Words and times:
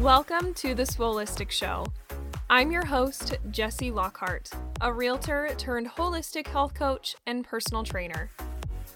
Welcome 0.00 0.54
to 0.54 0.74
the 0.74 0.84
Swoleistic 0.84 1.50
Show. 1.50 1.84
I'm 2.48 2.72
your 2.72 2.86
host, 2.86 3.36
Jessie 3.50 3.90
Lockhart, 3.90 4.48
a 4.80 4.90
realtor 4.90 5.50
turned 5.58 5.90
holistic 5.90 6.46
health 6.46 6.72
coach 6.72 7.16
and 7.26 7.44
personal 7.44 7.84
trainer. 7.84 8.30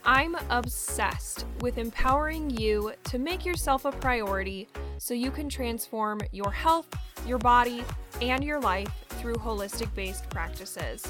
I'm 0.07 0.35
obsessed 0.49 1.45
with 1.61 1.77
empowering 1.77 2.49
you 2.49 2.95
to 3.05 3.19
make 3.19 3.45
yourself 3.45 3.85
a 3.85 3.93
priority 3.93 4.67
so 4.97 5.13
you 5.13 5.31
can 5.31 5.51
transform 5.51 6.23
your 6.33 6.51
health, 6.51 6.89
your 7.27 7.37
body, 7.37 7.85
and 8.23 8.43
your 8.43 8.63
life 8.63 8.89
through 9.11 9.35
holistic 9.35 9.95
based 9.95 10.31
practices. 10.31 11.07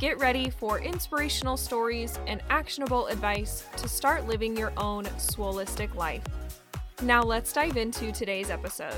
Get 0.00 0.18
ready 0.18 0.50
for 0.50 0.80
inspirational 0.80 1.56
stories 1.56 2.18
and 2.26 2.42
actionable 2.50 3.06
advice 3.06 3.64
to 3.78 3.88
start 3.88 4.26
living 4.26 4.54
your 4.54 4.74
own 4.76 5.04
swoleistic 5.16 5.94
life. 5.94 6.24
Now, 7.02 7.22
let's 7.22 7.52
dive 7.52 7.76
into 7.76 8.12
today's 8.12 8.50
episode. 8.50 8.94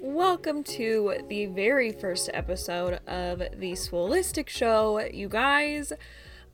Welcome 0.00 0.64
to 0.64 1.18
the 1.28 1.46
very 1.46 1.92
first 1.92 2.30
episode 2.32 2.94
of 3.06 3.38
the 3.38 3.72
Swoleistic 3.72 4.48
Show, 4.48 5.00
you 5.00 5.28
guys. 5.28 5.92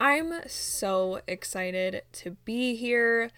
I'm 0.00 0.32
so 0.48 1.20
excited 1.28 2.02
to 2.12 2.32
be 2.44 2.74
here. 2.74 3.30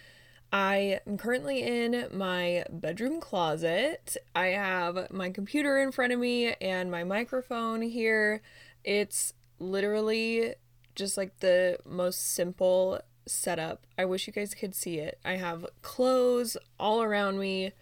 I 0.53 1.01
am 1.07 1.19
currently 1.19 1.63
in 1.63 2.09
my 2.13 2.65
bedroom 2.71 3.21
closet. 3.21 4.17
I 4.35 4.49
have 4.49 5.11
my 5.13 5.31
computer 5.31 5.79
in 5.79 5.93
front 5.93 6.13
of 6.13 6.19
me 6.19 6.55
and 6.61 6.91
my 6.91 7.05
microphone 7.05 7.83
here. 7.83 8.43
It's 8.85 9.35
literally 9.59 10.55
just 10.95 11.17
like 11.17 11.41
the 11.41 11.79
most 11.85 12.35
simple 12.35 13.01
setup. 13.27 13.87
I 13.99 14.05
wish 14.05 14.27
you 14.27 14.33
guys 14.33 14.55
could 14.55 14.75
see 14.75 14.99
it. 14.99 15.19
I 15.25 15.37
have 15.37 15.67
clothes 15.83 16.57
all 16.79 17.03
around 17.03 17.39
me, 17.39 17.73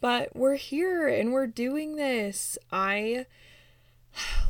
but 0.00 0.34
we're 0.34 0.56
here 0.56 1.06
and 1.08 1.32
we're 1.32 1.46
doing 1.46 1.96
this. 1.96 2.58
I, 2.70 3.26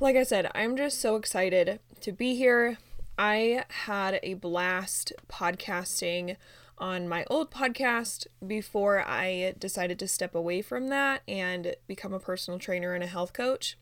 like 0.01 0.17
I 0.17 0.23
said, 0.23 0.51
I'm 0.55 0.77
just 0.77 1.01
so 1.01 1.17
excited 1.17 1.81
to 2.01 2.13
be 2.13 2.35
here. 2.35 2.79
I 3.19 3.65
had 3.69 4.19
a 4.23 4.35
blast 4.35 5.13
podcasting 5.29 6.37
on 6.79 7.09
my 7.09 7.25
old 7.29 7.51
podcast 7.51 8.27
before 8.45 9.05
I 9.07 9.55
decided 9.59 9.99
to 10.01 10.09
step 10.09 10.35
away 10.35 10.63
from 10.63 10.89
that 10.89 11.23
and 11.29 11.77
become 11.87 12.13
a 12.13 12.19
personal 12.19 12.59
trainer 12.59 12.95
and 12.95 13.05
a 13.05 13.09
health 13.09 13.33
coach. 13.33 13.77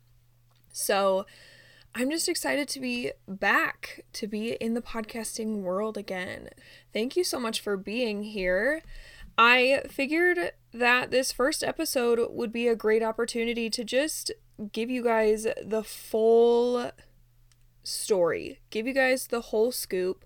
So 0.73 1.25
I'm 1.95 2.11
just 2.11 2.29
excited 2.29 2.69
to 2.69 2.81
be 2.81 3.11
back, 3.27 4.05
to 4.13 4.29
be 4.29 4.53
in 4.53 4.75
the 4.75 4.81
podcasting 4.81 5.63
world 5.63 5.97
again. 5.97 6.51
Thank 6.93 7.17
you 7.17 7.25
so 7.25 7.41
much 7.41 7.61
for 7.61 7.77
being 7.77 8.23
here. 8.23 8.83
I 9.37 9.83
figured 9.89 10.53
that 10.73 11.11
this 11.11 11.33
first 11.33 11.65
episode 11.65 12.21
would 12.31 12.53
be 12.53 12.69
a 12.69 12.77
great 12.77 13.03
opportunity 13.03 13.69
to 13.71 13.83
just 13.83 14.31
give 14.73 14.89
you 14.89 15.03
guys 15.03 15.47
the 15.65 15.83
full 15.83 16.93
story, 17.83 18.61
give 18.71 18.87
you 18.87 18.95
guys 18.95 19.27
the 19.27 19.41
whole 19.41 19.73
scoop, 19.73 20.25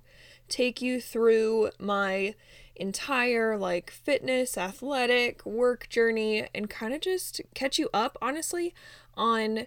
take 0.48 0.82
you 0.82 1.00
through 1.00 1.70
my 1.78 2.34
entire 2.76 3.56
like 3.56 3.90
fitness, 3.90 4.58
athletic, 4.58 5.46
work 5.46 5.88
journey 5.88 6.46
and 6.54 6.68
kind 6.68 6.92
of 6.92 7.00
just 7.00 7.40
catch 7.54 7.78
you 7.78 7.88
up 7.94 8.18
honestly 8.20 8.74
on 9.14 9.66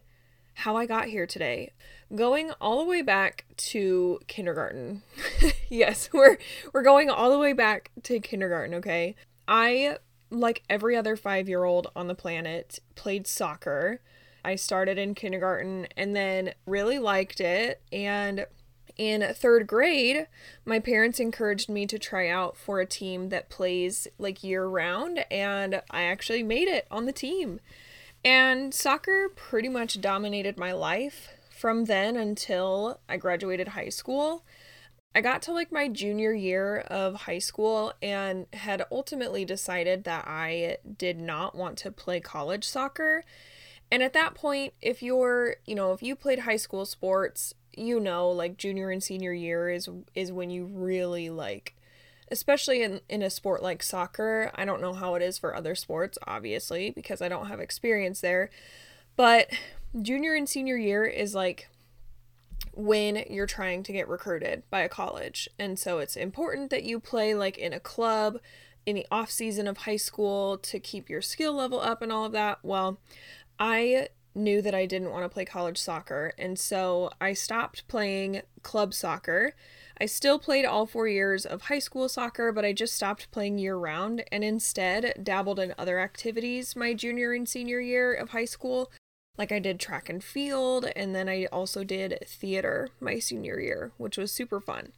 how 0.57 0.75
I 0.75 0.87
got 0.87 1.05
here 1.05 1.27
today. 1.27 1.71
Going 2.15 2.51
all 2.59 2.79
the 2.79 2.89
way 2.89 3.03
back 3.03 3.45
to 3.57 4.19
kindergarten. 4.25 5.03
yes, 5.69 6.09
we're 6.13 6.37
we're 6.73 6.81
going 6.81 7.11
all 7.11 7.29
the 7.29 7.37
way 7.37 7.53
back 7.53 7.91
to 8.03 8.19
kindergarten, 8.19 8.73
okay? 8.75 9.15
I 9.47 9.97
like 10.31 10.63
every 10.67 10.95
other 10.95 11.15
5-year-old 11.15 11.87
on 11.95 12.07
the 12.07 12.15
planet 12.15 12.79
played 12.95 13.27
soccer. 13.27 14.01
I 14.43 14.55
started 14.55 14.97
in 14.97 15.13
kindergarten 15.13 15.87
and 15.95 16.15
then 16.15 16.53
really 16.65 16.97
liked 16.97 17.39
it 17.39 17.81
and 17.91 18.47
in 18.97 19.21
third 19.35 19.67
grade, 19.67 20.25
my 20.65 20.79
parents 20.79 21.19
encouraged 21.19 21.69
me 21.69 21.85
to 21.85 21.99
try 21.99 22.29
out 22.29 22.57
for 22.57 22.79
a 22.79 22.85
team 22.87 23.29
that 23.29 23.47
plays 23.47 24.07
like 24.17 24.43
year 24.43 24.65
round, 24.65 25.23
and 25.29 25.83
I 25.91 26.01
actually 26.01 26.41
made 26.41 26.67
it 26.67 26.87
on 26.89 27.05
the 27.05 27.11
team. 27.11 27.59
And 28.27 28.73
soccer 28.73 29.29
pretty 29.33 29.69
much 29.69 30.01
dominated 30.01 30.57
my 30.57 30.73
life 30.73 31.29
from 31.49 31.85
then 31.85 32.17
until 32.17 32.99
I 33.07 33.15
graduated 33.15 33.69
high 33.69 33.87
school. 33.87 34.43
I 35.15 35.21
got 35.21 35.41
to 35.43 35.53
like 35.53 35.71
my 35.71 35.87
junior 35.87 36.33
year 36.33 36.79
of 36.79 37.21
high 37.21 37.39
school 37.39 37.93
and 38.01 38.47
had 38.51 38.83
ultimately 38.91 39.45
decided 39.45 40.03
that 40.03 40.27
I 40.27 40.75
did 40.97 41.17
not 41.17 41.55
want 41.55 41.77
to 41.77 41.91
play 41.91 42.19
college 42.19 42.65
soccer. 42.65 43.23
And 43.89 44.03
at 44.03 44.11
that 44.11 44.35
point, 44.35 44.73
if 44.81 45.01
you're, 45.01 45.55
you 45.65 45.75
know, 45.75 45.93
if 45.93 46.03
you 46.03 46.13
played 46.13 46.39
high 46.39 46.57
school 46.57 46.85
sports, 46.85 47.53
you 47.77 47.97
know 47.97 48.29
like 48.29 48.57
junior 48.57 48.89
and 48.89 49.01
senior 49.01 49.31
year 49.31 49.69
is 49.69 49.87
is 50.15 50.33
when 50.33 50.49
you 50.49 50.65
really 50.65 51.29
like 51.29 51.76
especially 52.31 52.83
in 52.83 53.01
in 53.09 53.21
a 53.21 53.29
sport 53.29 53.63
like 53.63 53.83
soccer. 53.83 54.51
I 54.55 54.65
don't 54.65 54.81
know 54.81 54.93
how 54.93 55.15
it 55.15 55.21
is 55.21 55.37
for 55.37 55.55
other 55.55 55.75
sports 55.75 56.17
obviously 56.27 56.89
because 56.91 57.21
I 57.21 57.29
don't 57.29 57.47
have 57.47 57.59
experience 57.59 58.21
there. 58.21 58.49
But 59.15 59.49
junior 60.01 60.35
and 60.35 60.47
senior 60.47 60.77
year 60.77 61.05
is 61.05 61.33
like 61.33 61.69
when 62.73 63.23
you're 63.29 63.47
trying 63.47 63.81
to 63.83 63.91
get 63.91 64.07
recruited 64.07 64.63
by 64.69 64.81
a 64.81 64.89
college. 64.89 65.49
And 65.57 65.79
so 65.79 65.97
it's 65.99 66.15
important 66.15 66.69
that 66.69 66.83
you 66.83 66.99
play 66.99 67.33
like 67.33 67.57
in 67.57 67.73
a 67.73 67.79
club 67.79 68.39
in 68.85 68.95
the 68.95 69.07
off 69.11 69.29
season 69.29 69.67
of 69.67 69.79
high 69.79 69.97
school 69.97 70.57
to 70.59 70.79
keep 70.79 71.09
your 71.09 71.21
skill 71.21 71.53
level 71.53 71.81
up 71.81 72.01
and 72.01 72.11
all 72.11 72.25
of 72.25 72.31
that. 72.31 72.59
Well, 72.63 72.99
I 73.59 74.09
knew 74.33 74.61
that 74.61 74.75
I 74.75 74.85
didn't 74.85 75.11
want 75.11 75.25
to 75.25 75.29
play 75.29 75.43
college 75.43 75.77
soccer, 75.77 76.33
and 76.37 76.57
so 76.57 77.09
I 77.19 77.33
stopped 77.33 77.87
playing 77.87 78.43
club 78.61 78.93
soccer. 78.93 79.55
I 79.99 80.05
still 80.05 80.37
played 80.37 80.63
all 80.63 80.85
four 80.85 81.07
years 81.07 81.45
of 81.45 81.63
high 81.63 81.79
school 81.79 82.07
soccer, 82.07 82.51
but 82.51 82.63
I 82.63 82.71
just 82.71 82.93
stopped 82.93 83.31
playing 83.31 83.57
year 83.57 83.75
round 83.75 84.23
and 84.31 84.43
instead 84.43 85.21
dabbled 85.23 85.59
in 85.59 85.73
other 85.77 85.99
activities 85.99 86.75
my 86.75 86.93
junior 86.93 87.33
and 87.33 87.49
senior 87.49 87.79
year 87.79 88.13
of 88.13 88.29
high 88.29 88.45
school. 88.45 88.91
Like 89.37 89.51
I 89.51 89.59
did 89.59 89.79
track 89.79 90.09
and 90.09 90.23
field, 90.23 90.89
and 90.95 91.15
then 91.15 91.27
I 91.29 91.45
also 91.45 91.83
did 91.83 92.17
theater 92.27 92.89
my 92.99 93.19
senior 93.19 93.59
year, 93.59 93.91
which 93.97 94.17
was 94.17 94.31
super 94.31 94.59
fun. 94.59 94.93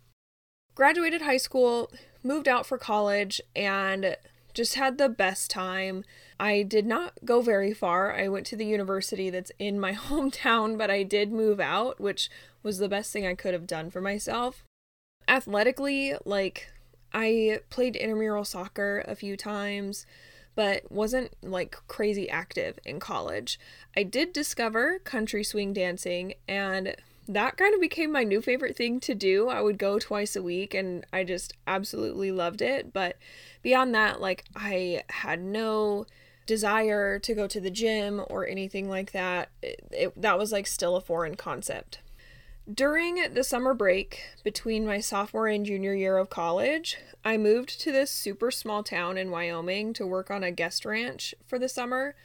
Graduated 0.75 1.21
high 1.21 1.37
school, 1.37 1.91
moved 2.23 2.47
out 2.47 2.65
for 2.65 2.77
college, 2.77 3.41
and 3.55 4.15
just 4.53 4.75
had 4.75 4.97
the 4.97 5.09
best 5.09 5.51
time. 5.51 6.03
I 6.39 6.63
did 6.63 6.85
not 6.85 7.19
go 7.25 7.41
very 7.41 7.73
far. 7.73 8.13
I 8.13 8.27
went 8.29 8.45
to 8.47 8.55
the 8.55 8.65
university 8.65 9.29
that's 9.29 9.51
in 9.59 9.79
my 9.79 9.93
hometown, 9.93 10.77
but 10.77 10.89
I 10.89 11.03
did 11.03 11.31
move 11.31 11.59
out, 11.59 11.99
which 11.99 12.29
was 12.63 12.77
the 12.77 12.89
best 12.89 13.11
thing 13.11 13.25
I 13.25 13.35
could 13.35 13.53
have 13.53 13.67
done 13.67 13.89
for 13.89 14.01
myself. 14.01 14.63
Athletically, 15.29 16.15
like, 16.25 16.67
I 17.13 17.59
played 17.69 17.95
intramural 17.95 18.43
soccer 18.43 19.03
a 19.07 19.15
few 19.15 19.37
times, 19.37 20.05
but 20.55 20.91
wasn't 20.91 21.31
like 21.41 21.77
crazy 21.87 22.29
active 22.29 22.79
in 22.83 22.99
college. 22.99 23.59
I 23.95 24.03
did 24.03 24.33
discover 24.33 24.99
country 24.99 25.43
swing 25.43 25.71
dancing, 25.71 26.33
and 26.47 26.95
that 27.27 27.57
kind 27.57 27.75
of 27.75 27.79
became 27.79 28.11
my 28.11 28.23
new 28.23 28.41
favorite 28.41 28.75
thing 28.75 28.99
to 29.01 29.13
do. 29.13 29.49
I 29.49 29.61
would 29.61 29.77
go 29.77 29.99
twice 29.99 30.35
a 30.35 30.41
week 30.41 30.73
and 30.73 31.05
I 31.13 31.23
just 31.23 31.53
absolutely 31.67 32.31
loved 32.31 32.61
it. 32.63 32.91
But 32.91 33.17
beyond 33.61 33.93
that, 33.93 34.19
like, 34.19 34.45
I 34.55 35.03
had 35.09 35.39
no 35.39 36.07
desire 36.47 37.19
to 37.19 37.35
go 37.35 37.45
to 37.45 37.59
the 37.59 37.69
gym 37.69 38.19
or 38.31 38.47
anything 38.47 38.89
like 38.89 39.11
that. 39.11 39.49
It, 39.61 39.83
it, 39.91 40.21
that 40.21 40.39
was 40.39 40.51
like 40.51 40.65
still 40.65 40.95
a 40.95 41.01
foreign 41.01 41.35
concept. 41.35 41.99
During 42.71 43.33
the 43.33 43.43
summer 43.43 43.73
break 43.73 44.21
between 44.43 44.85
my 44.85 44.99
sophomore 44.99 45.47
and 45.47 45.65
junior 45.65 45.95
year 45.95 46.17
of 46.17 46.29
college, 46.29 46.97
I 47.25 47.35
moved 47.35 47.81
to 47.81 47.91
this 47.91 48.11
super 48.11 48.51
small 48.51 48.83
town 48.83 49.17
in 49.17 49.31
Wyoming 49.31 49.91
to 49.93 50.05
work 50.05 50.29
on 50.29 50.43
a 50.43 50.51
guest 50.51 50.85
ranch 50.85 51.33
for 51.47 51.57
the 51.57 51.69
summer. 51.69 52.15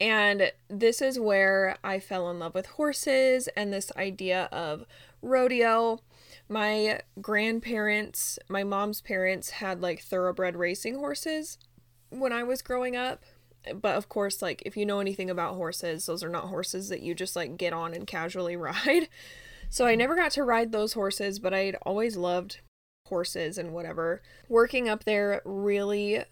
And 0.00 0.52
this 0.68 1.02
is 1.02 1.18
where 1.18 1.76
I 1.82 1.98
fell 1.98 2.30
in 2.30 2.38
love 2.38 2.54
with 2.54 2.66
horses 2.66 3.48
and 3.56 3.72
this 3.72 3.90
idea 3.96 4.48
of 4.52 4.84
rodeo. 5.22 6.00
My 6.48 7.00
grandparents, 7.20 8.38
my 8.48 8.62
mom's 8.62 9.00
parents, 9.00 9.50
had 9.50 9.82
like 9.82 10.02
thoroughbred 10.02 10.54
racing 10.54 10.96
horses 10.96 11.58
when 12.10 12.32
I 12.32 12.44
was 12.44 12.62
growing 12.62 12.94
up. 12.94 13.24
But 13.74 13.96
of 13.96 14.08
course, 14.08 14.40
like 14.40 14.62
if 14.64 14.76
you 14.76 14.86
know 14.86 15.00
anything 15.00 15.30
about 15.30 15.56
horses, 15.56 16.06
those 16.06 16.22
are 16.22 16.28
not 16.28 16.44
horses 16.44 16.90
that 16.90 17.02
you 17.02 17.12
just 17.12 17.34
like 17.34 17.56
get 17.56 17.72
on 17.72 17.92
and 17.92 18.06
casually 18.06 18.56
ride. 18.56 19.08
So 19.70 19.86
I 19.86 19.94
never 19.94 20.16
got 20.16 20.32
to 20.32 20.44
ride 20.44 20.72
those 20.72 20.92
horses, 20.92 21.38
but 21.38 21.54
I'd 21.54 21.76
always 21.82 22.16
loved 22.16 22.60
horses 23.06 23.56
and 23.56 23.72
whatever. 23.72 24.20
Working 24.48 24.88
up 24.88 25.04
there 25.04 25.40
really, 25.44 26.24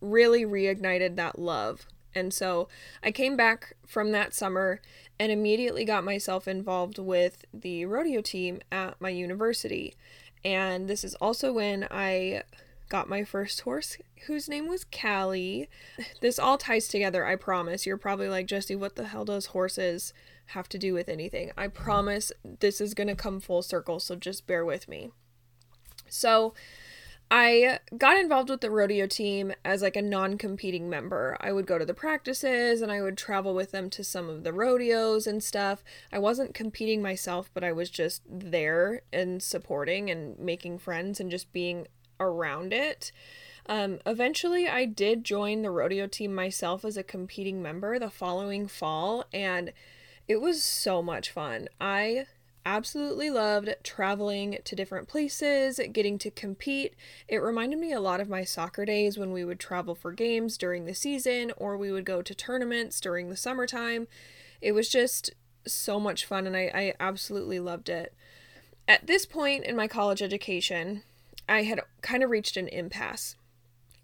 really 0.00 0.44
reignited 0.44 1.16
that 1.16 1.38
love 1.38 1.86
and 2.16 2.32
so 2.32 2.68
I 3.02 3.12
came 3.12 3.36
back 3.36 3.76
from 3.86 4.10
that 4.12 4.32
summer 4.32 4.80
and 5.20 5.30
immediately 5.30 5.84
got 5.84 6.02
myself 6.02 6.48
involved 6.48 6.98
with 6.98 7.44
the 7.52 7.84
rodeo 7.84 8.22
team 8.22 8.60
at 8.72 8.98
my 9.00 9.10
university. 9.10 9.94
And 10.42 10.88
this 10.88 11.04
is 11.04 11.14
also 11.16 11.52
when 11.52 11.86
I 11.90 12.42
got 12.88 13.08
my 13.08 13.22
first 13.22 13.60
horse 13.60 13.98
whose 14.26 14.48
name 14.48 14.66
was 14.66 14.84
Callie. 14.84 15.68
This 16.22 16.38
all 16.38 16.56
ties 16.56 16.88
together, 16.88 17.26
I 17.26 17.36
promise. 17.36 17.84
You're 17.84 17.98
probably 17.98 18.30
like, 18.30 18.46
Jessie, 18.46 18.76
what 18.76 18.96
the 18.96 19.08
hell 19.08 19.26
does 19.26 19.46
horses 19.46 20.14
have 20.46 20.68
to 20.70 20.78
do 20.78 20.94
with 20.94 21.08
anything? 21.08 21.52
I 21.56 21.68
promise 21.68 22.32
this 22.60 22.80
is 22.80 22.94
going 22.94 23.08
to 23.08 23.14
come 23.14 23.40
full 23.40 23.62
circle, 23.62 24.00
so 24.00 24.16
just 24.16 24.46
bear 24.46 24.64
with 24.64 24.88
me. 24.88 25.10
So, 26.08 26.54
I 27.28 27.80
got 27.98 28.16
involved 28.16 28.50
with 28.50 28.60
the 28.60 28.70
rodeo 28.70 29.08
team 29.08 29.52
as 29.64 29.82
like 29.82 29.96
a 29.96 30.02
non-competing 30.02 30.88
member. 30.88 31.36
I 31.40 31.50
would 31.50 31.66
go 31.66 31.76
to 31.76 31.84
the 31.84 31.92
practices 31.92 32.80
and 32.80 32.92
I 32.92 33.02
would 33.02 33.18
travel 33.18 33.52
with 33.52 33.72
them 33.72 33.90
to 33.90 34.04
some 34.04 34.28
of 34.28 34.44
the 34.44 34.52
rodeos 34.52 35.26
and 35.26 35.42
stuff. 35.42 35.82
I 36.12 36.20
wasn't 36.20 36.54
competing 36.54 37.02
myself, 37.02 37.50
but 37.52 37.64
I 37.64 37.72
was 37.72 37.90
just 37.90 38.22
there 38.28 39.02
and 39.12 39.42
supporting 39.42 40.08
and 40.08 40.38
making 40.38 40.78
friends 40.78 41.18
and 41.18 41.28
just 41.28 41.52
being 41.52 41.88
around 42.20 42.72
it. 42.72 43.10
Um, 43.68 43.98
eventually, 44.06 44.68
I 44.68 44.84
did 44.84 45.24
join 45.24 45.62
the 45.62 45.72
rodeo 45.72 46.06
team 46.06 46.32
myself 46.32 46.84
as 46.84 46.96
a 46.96 47.02
competing 47.02 47.60
member 47.60 47.98
the 47.98 48.10
following 48.10 48.68
fall, 48.68 49.24
and 49.32 49.72
it 50.28 50.40
was 50.40 50.62
so 50.62 51.02
much 51.02 51.30
fun. 51.30 51.68
I 51.80 52.26
absolutely 52.66 53.30
loved 53.30 53.72
traveling 53.84 54.58
to 54.64 54.74
different 54.74 55.06
places, 55.06 55.80
getting 55.92 56.18
to 56.18 56.30
compete. 56.32 56.94
It 57.28 57.36
reminded 57.36 57.78
me 57.78 57.92
a 57.92 58.00
lot 58.00 58.20
of 58.20 58.28
my 58.28 58.42
soccer 58.42 58.84
days 58.84 59.16
when 59.16 59.32
we 59.32 59.44
would 59.44 59.60
travel 59.60 59.94
for 59.94 60.10
games 60.10 60.58
during 60.58 60.84
the 60.84 60.94
season 60.94 61.52
or 61.56 61.76
we 61.76 61.92
would 61.92 62.04
go 62.04 62.22
to 62.22 62.34
tournaments 62.34 63.00
during 63.00 63.30
the 63.30 63.36
summertime. 63.36 64.08
It 64.60 64.72
was 64.72 64.88
just 64.88 65.30
so 65.64 66.00
much 66.00 66.24
fun 66.24 66.46
and 66.46 66.56
I, 66.56 66.70
I 66.74 66.94
absolutely 66.98 67.60
loved 67.60 67.88
it. 67.88 68.12
At 68.88 69.06
this 69.06 69.26
point 69.26 69.64
in 69.64 69.76
my 69.76 69.86
college 69.86 70.20
education, 70.20 71.02
I 71.48 71.62
had 71.62 71.80
kind 72.02 72.24
of 72.24 72.30
reached 72.30 72.56
an 72.56 72.66
impasse. 72.68 73.36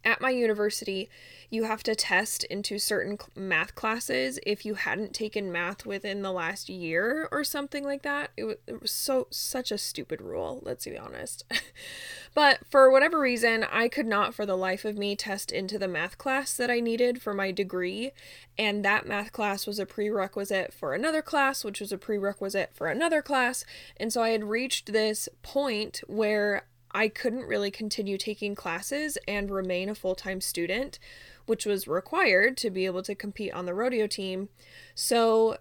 At 0.05 0.21
my 0.21 0.31
university, 0.31 1.09
you 1.49 1.65
have 1.65 1.83
to 1.85 1.95
test 1.95 2.45
into 2.45 2.79
certain 2.79 3.19
math 3.37 3.75
classes 3.75 4.41
if 4.45 4.65
you 4.65 4.75
hadn't 4.75 5.13
taken 5.13 5.53
math 5.53 5.87
within 5.87 6.23
the 6.23 6.33
last 6.33 6.69
year 6.69 7.29
or 7.31 7.45
something 7.45 7.85
like 7.85 8.03
that. 8.03 8.31
It 8.37 8.45
was, 8.45 8.57
it 8.67 8.81
was 8.81 8.91
so 8.91 9.29
such 9.31 9.71
a 9.71 9.79
stupid 9.79 10.21
rule, 10.21 10.61
let's 10.65 10.87
be 10.87 10.99
honest. 10.99 11.45
but 12.35 12.61
for 12.69 12.91
whatever 12.91 13.21
reason, 13.21 13.65
I 13.71 13.89
could 13.89 14.07
not 14.07 14.35
for 14.35 14.47
the 14.47 14.57
life 14.57 14.85
of 14.85 14.99
me 14.99 15.15
test 15.15 15.53
into 15.53 15.79
the 15.79 15.89
math 15.89 16.19
class 16.19 16.57
that 16.57 16.71
I 16.71 16.81
needed 16.81 17.23
for 17.23 17.35
my 17.35 17.53
degree, 17.53 18.13
and 18.59 18.85
that 18.85 19.07
math 19.07 19.31
class 19.31 19.67
was 19.67 19.79
a 19.79 19.87
prerequisite 19.87 20.73
for 20.73 20.95
another 20.95 21.23
class, 21.23 21.65
which 21.65 21.81
was 21.81 21.93
a 21.93 21.99
prerequisite 21.99 22.71
for 22.75 22.89
another 22.89 23.23
class, 23.23 23.65
and 23.99 24.13
so 24.13 24.23
I 24.23 24.31
had 24.31 24.45
reached 24.45 24.93
this 24.93 25.29
point 25.43 26.01
where 26.07 26.65
I 26.95 27.09
couldn't 27.09 27.47
really 27.47 27.71
continue 27.71 28.19
taking 28.19 28.55
classes 28.55 29.17
and 29.27 29.51
remain 29.51 29.89
a 29.89 29.95
full 29.95 30.15
time 30.15 30.41
student, 30.41 30.99
which 31.47 31.67
was 31.67 31.89
required 31.89 32.57
to 32.59 32.71
be 32.71 32.87
able 32.87 33.03
to 33.03 33.15
compete 33.15 33.53
on 33.53 33.67
the 33.67 33.75
rodeo 33.75 34.07
team. 34.07 34.49
So, 34.95 35.59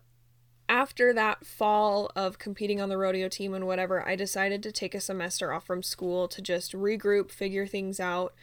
after 0.67 1.13
that 1.13 1.45
fall 1.45 2.09
of 2.15 2.39
competing 2.39 2.79
on 2.79 2.87
the 2.87 2.97
rodeo 2.97 3.27
team 3.27 3.53
and 3.53 3.67
whatever, 3.67 4.07
I 4.07 4.15
decided 4.15 4.63
to 4.63 4.71
take 4.71 4.95
a 4.95 5.01
semester 5.01 5.51
off 5.51 5.65
from 5.65 5.83
school 5.83 6.29
to 6.29 6.41
just 6.41 6.71
regroup, 6.71 7.29
figure 7.29 7.67
things 7.67 7.99
out. 7.99 8.33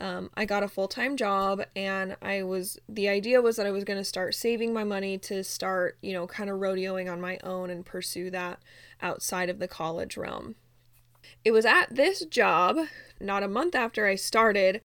Um, 0.00 0.30
I 0.34 0.44
got 0.44 0.62
a 0.62 0.68
full 0.68 0.88
time 0.88 1.16
job, 1.16 1.62
and 1.76 2.16
I 2.20 2.42
was 2.42 2.78
the 2.88 3.08
idea 3.08 3.42
was 3.42 3.56
that 3.56 3.66
I 3.66 3.70
was 3.70 3.84
going 3.84 3.98
to 3.98 4.04
start 4.04 4.34
saving 4.34 4.72
my 4.72 4.82
money 4.82 5.18
to 5.18 5.44
start, 5.44 5.98
you 6.02 6.12
know, 6.12 6.26
kind 6.26 6.50
of 6.50 6.58
rodeoing 6.58 7.10
on 7.12 7.20
my 7.20 7.38
own 7.44 7.70
and 7.70 7.84
pursue 7.84 8.30
that 8.30 8.60
outside 9.02 9.50
of 9.50 9.58
the 9.58 9.68
college 9.68 10.16
realm. 10.16 10.56
It 11.44 11.52
was 11.52 11.64
at 11.64 11.94
this 11.94 12.24
job, 12.24 12.78
not 13.20 13.42
a 13.42 13.48
month 13.48 13.74
after 13.74 14.06
I 14.06 14.14
started, 14.14 14.80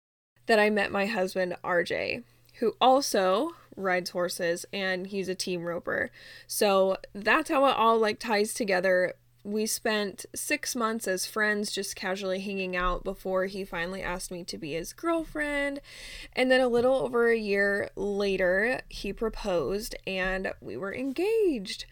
that 0.46 0.58
I 0.58 0.70
met 0.70 0.90
my 0.90 1.06
husband, 1.06 1.56
RJ, 1.62 2.24
who 2.60 2.74
also 2.80 3.52
rides 3.76 4.10
horses 4.10 4.66
and 4.72 5.06
he's 5.06 5.28
a 5.28 5.34
team 5.34 5.64
roper. 5.64 6.10
So 6.46 6.96
that's 7.14 7.50
how 7.50 7.64
it 7.66 7.76
all 7.76 7.98
like 7.98 8.18
ties 8.18 8.52
together. 8.52 9.14
We 9.44 9.66
spent 9.66 10.26
six 10.34 10.74
months 10.74 11.06
as 11.06 11.24
friends, 11.24 11.70
just 11.70 11.94
casually 11.94 12.40
hanging 12.40 12.76
out 12.76 13.04
before 13.04 13.46
he 13.46 13.64
finally 13.64 14.02
asked 14.02 14.30
me 14.30 14.42
to 14.44 14.58
be 14.58 14.72
his 14.72 14.92
girlfriend. 14.92 15.80
And 16.34 16.50
then 16.50 16.60
a 16.60 16.68
little 16.68 16.96
over 16.96 17.30
a 17.30 17.38
year 17.38 17.90
later, 17.94 18.80
he 18.88 19.12
proposed 19.12 19.94
and 20.06 20.52
we 20.60 20.76
were 20.76 20.94
engaged. 20.94 21.86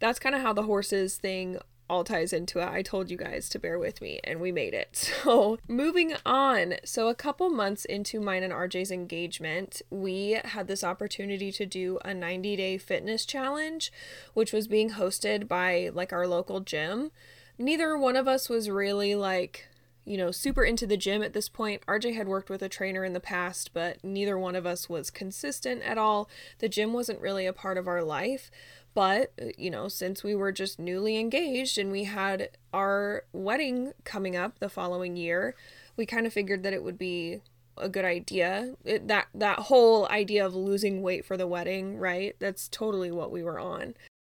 That's 0.00 0.18
kind 0.18 0.34
of 0.34 0.42
how 0.42 0.52
the 0.52 0.64
horses 0.64 1.16
thing 1.16 1.58
all 1.92 2.04
ties 2.04 2.32
into 2.32 2.58
it. 2.58 2.68
I 2.68 2.80
told 2.80 3.10
you 3.10 3.18
guys 3.18 3.50
to 3.50 3.58
bear 3.58 3.78
with 3.78 4.00
me 4.00 4.18
and 4.24 4.40
we 4.40 4.50
made 4.50 4.72
it. 4.74 5.10
So, 5.22 5.58
moving 5.68 6.14
on. 6.24 6.74
So, 6.84 7.08
a 7.08 7.14
couple 7.14 7.48
months 7.50 7.84
into 7.84 8.18
mine 8.18 8.42
and 8.42 8.52
RJ's 8.52 8.90
engagement, 8.90 9.82
we 9.90 10.40
had 10.42 10.66
this 10.66 10.82
opportunity 10.82 11.52
to 11.52 11.66
do 11.66 11.98
a 12.04 12.14
90 12.14 12.56
day 12.56 12.78
fitness 12.78 13.24
challenge, 13.24 13.92
which 14.34 14.52
was 14.52 14.66
being 14.66 14.90
hosted 14.90 15.46
by 15.46 15.90
like 15.92 16.12
our 16.12 16.26
local 16.26 16.60
gym. 16.60 17.12
Neither 17.58 17.96
one 17.96 18.16
of 18.16 18.26
us 18.26 18.48
was 18.48 18.70
really 18.70 19.14
like 19.14 19.68
you 20.04 20.16
know, 20.16 20.30
super 20.32 20.64
into 20.64 20.86
the 20.86 20.96
gym 20.96 21.22
at 21.22 21.32
this 21.32 21.48
point. 21.48 21.84
RJ 21.86 22.16
had 22.16 22.26
worked 22.26 22.50
with 22.50 22.62
a 22.62 22.68
trainer 22.68 23.04
in 23.04 23.12
the 23.12 23.20
past, 23.20 23.70
but 23.72 24.02
neither 24.02 24.36
one 24.36 24.56
of 24.56 24.66
us 24.66 24.88
was 24.88 25.10
consistent 25.10 25.82
at 25.82 25.96
all. 25.96 26.28
The 26.58 26.68
gym 26.68 26.92
wasn't 26.92 27.20
really 27.20 27.46
a 27.46 27.52
part 27.52 27.78
of 27.78 27.86
our 27.86 28.02
life. 28.02 28.50
But, 28.94 29.32
uh, 29.40 29.46
you 29.56 29.70
know, 29.70 29.88
since 29.88 30.22
we 30.22 30.34
were 30.34 30.52
just 30.52 30.78
newly 30.78 31.18
engaged 31.18 31.78
and 31.78 31.90
we 31.90 32.04
had 32.04 32.50
our 32.72 33.24
wedding 33.32 33.92
coming 34.04 34.36
up 34.36 34.58
the 34.58 34.68
following 34.68 35.16
year, 35.16 35.54
we 35.96 36.06
kind 36.06 36.26
of 36.26 36.32
figured 36.32 36.62
that 36.62 36.72
it 36.72 36.82
would 36.82 36.98
be 36.98 37.40
a 37.78 37.88
good 37.88 38.04
idea. 38.04 38.74
It, 38.84 39.08
that 39.08 39.28
that 39.34 39.60
whole 39.60 40.06
idea 40.08 40.44
of 40.44 40.54
losing 40.54 41.02
weight 41.02 41.24
for 41.24 41.36
the 41.36 41.46
wedding, 41.46 41.98
right? 41.98 42.36
That's 42.38 42.68
totally 42.68 43.10
what 43.10 43.30
we 43.30 43.42
were 43.42 43.58
on. 43.58 43.94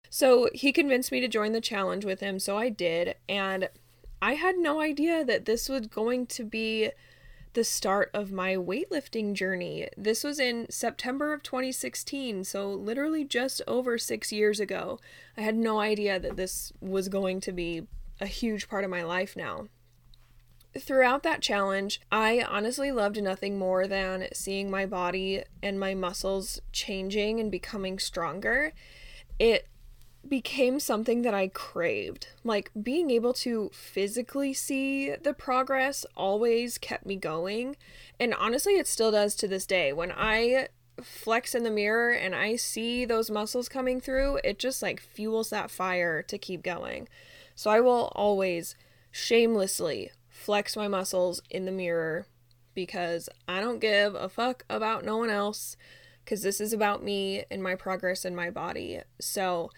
So, 0.08 0.48
he 0.54 0.72
convinced 0.72 1.10
me 1.10 1.20
to 1.20 1.28
join 1.28 1.52
the 1.52 1.60
challenge 1.60 2.04
with 2.04 2.20
him, 2.20 2.38
so 2.38 2.56
I 2.56 2.68
did, 2.68 3.16
and 3.28 3.68
I 4.22 4.34
had 4.34 4.56
no 4.56 4.80
idea 4.80 5.24
that 5.24 5.44
this 5.44 5.68
was 5.68 5.88
going 5.88 6.26
to 6.28 6.44
be 6.44 6.90
the 7.54 7.64
start 7.64 8.10
of 8.12 8.32
my 8.32 8.54
weightlifting 8.56 9.32
journey. 9.32 9.88
This 9.96 10.22
was 10.22 10.38
in 10.38 10.66
September 10.70 11.32
of 11.32 11.42
2016, 11.42 12.44
so 12.44 12.68
literally 12.70 13.24
just 13.24 13.62
over 13.66 13.96
six 13.96 14.32
years 14.32 14.60
ago. 14.60 15.00
I 15.36 15.40
had 15.40 15.56
no 15.56 15.80
idea 15.80 16.20
that 16.20 16.36
this 16.36 16.72
was 16.80 17.08
going 17.08 17.40
to 17.40 17.52
be 17.52 17.86
a 18.20 18.26
huge 18.26 18.68
part 18.68 18.84
of 18.84 18.90
my 18.90 19.02
life 19.02 19.36
now. 19.36 19.68
Throughout 20.78 21.22
that 21.22 21.40
challenge, 21.40 22.00
I 22.10 22.42
honestly 22.42 22.90
loved 22.90 23.22
nothing 23.22 23.56
more 23.56 23.86
than 23.86 24.28
seeing 24.32 24.68
my 24.70 24.86
body 24.86 25.44
and 25.62 25.78
my 25.78 25.94
muscles 25.94 26.60
changing 26.72 27.38
and 27.38 27.50
becoming 27.50 28.00
stronger. 28.00 28.72
It 29.38 29.68
became 30.28 30.80
something 30.80 31.22
that 31.22 31.34
I 31.34 31.48
craved. 31.48 32.28
Like 32.42 32.70
being 32.80 33.10
able 33.10 33.32
to 33.34 33.70
physically 33.72 34.52
see 34.52 35.14
the 35.14 35.34
progress 35.34 36.04
always 36.16 36.78
kept 36.78 37.06
me 37.06 37.16
going. 37.16 37.76
And 38.18 38.34
honestly, 38.34 38.74
it 38.74 38.86
still 38.86 39.10
does 39.10 39.34
to 39.36 39.48
this 39.48 39.66
day. 39.66 39.92
When 39.92 40.12
I 40.12 40.68
flex 41.02 41.54
in 41.54 41.64
the 41.64 41.70
mirror 41.70 42.12
and 42.12 42.34
I 42.34 42.56
see 42.56 43.04
those 43.04 43.30
muscles 43.30 43.68
coming 43.68 44.00
through, 44.00 44.40
it 44.44 44.58
just 44.58 44.82
like 44.82 45.00
fuels 45.00 45.50
that 45.50 45.70
fire 45.70 46.22
to 46.22 46.38
keep 46.38 46.62
going. 46.62 47.08
So 47.54 47.70
I 47.70 47.80
will 47.80 48.12
always 48.14 48.76
shamelessly 49.10 50.10
flex 50.28 50.76
my 50.76 50.88
muscles 50.88 51.40
in 51.50 51.64
the 51.64 51.72
mirror 51.72 52.26
because 52.74 53.28
I 53.46 53.60
don't 53.60 53.78
give 53.78 54.14
a 54.14 54.28
fuck 54.28 54.64
about 54.68 55.04
no 55.04 55.16
one 55.16 55.30
else 55.30 55.76
because 56.24 56.42
this 56.42 56.60
is 56.60 56.72
about 56.72 57.02
me 57.02 57.44
and 57.50 57.62
my 57.62 57.74
progress 57.74 58.24
in 58.24 58.34
my 58.34 58.50
body. 58.50 59.00
So, 59.20 59.70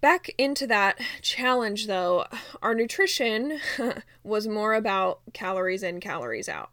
Back 0.00 0.30
into 0.38 0.66
that 0.66 0.98
challenge 1.20 1.86
though, 1.86 2.24
our 2.62 2.74
nutrition 2.74 3.60
was 4.22 4.48
more 4.48 4.74
about 4.74 5.20
calories 5.32 5.82
in, 5.82 6.00
calories 6.00 6.48
out. 6.48 6.70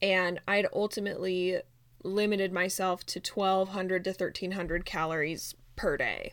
And 0.00 0.40
I'd 0.48 0.66
ultimately 0.72 1.60
limited 2.02 2.52
myself 2.52 3.04
to 3.06 3.20
1200 3.20 4.04
to 4.04 4.10
1300 4.10 4.84
calories 4.84 5.54
per 5.76 5.96
day. 5.96 6.32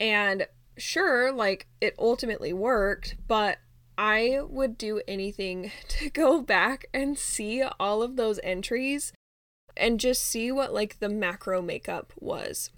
And 0.00 0.46
sure, 0.76 1.32
like 1.32 1.68
it 1.80 1.94
ultimately 1.98 2.52
worked, 2.52 3.16
but 3.28 3.58
I 3.96 4.40
would 4.42 4.78
do 4.78 5.00
anything 5.06 5.70
to 5.88 6.10
go 6.10 6.40
back 6.40 6.86
and 6.92 7.16
see 7.18 7.62
all 7.78 8.02
of 8.02 8.16
those 8.16 8.40
entries 8.42 9.12
and 9.76 10.00
just 10.00 10.22
see 10.22 10.50
what 10.50 10.74
like 10.74 10.98
the 10.98 11.08
macro 11.08 11.62
makeup 11.62 12.12
was. 12.18 12.70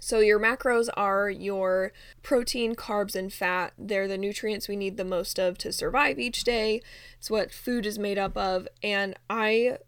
So, 0.00 0.18
your 0.20 0.40
macros 0.40 0.88
are 0.94 1.30
your 1.30 1.92
protein, 2.22 2.74
carbs, 2.74 3.14
and 3.14 3.32
fat. 3.32 3.74
They're 3.78 4.08
the 4.08 4.18
nutrients 4.18 4.66
we 4.66 4.76
need 4.76 4.96
the 4.96 5.04
most 5.04 5.38
of 5.38 5.58
to 5.58 5.72
survive 5.72 6.18
each 6.18 6.42
day. 6.42 6.82
It's 7.18 7.30
what 7.30 7.52
food 7.52 7.86
is 7.86 7.98
made 7.98 8.18
up 8.18 8.36
of. 8.36 8.66
And 8.82 9.14
I 9.28 9.78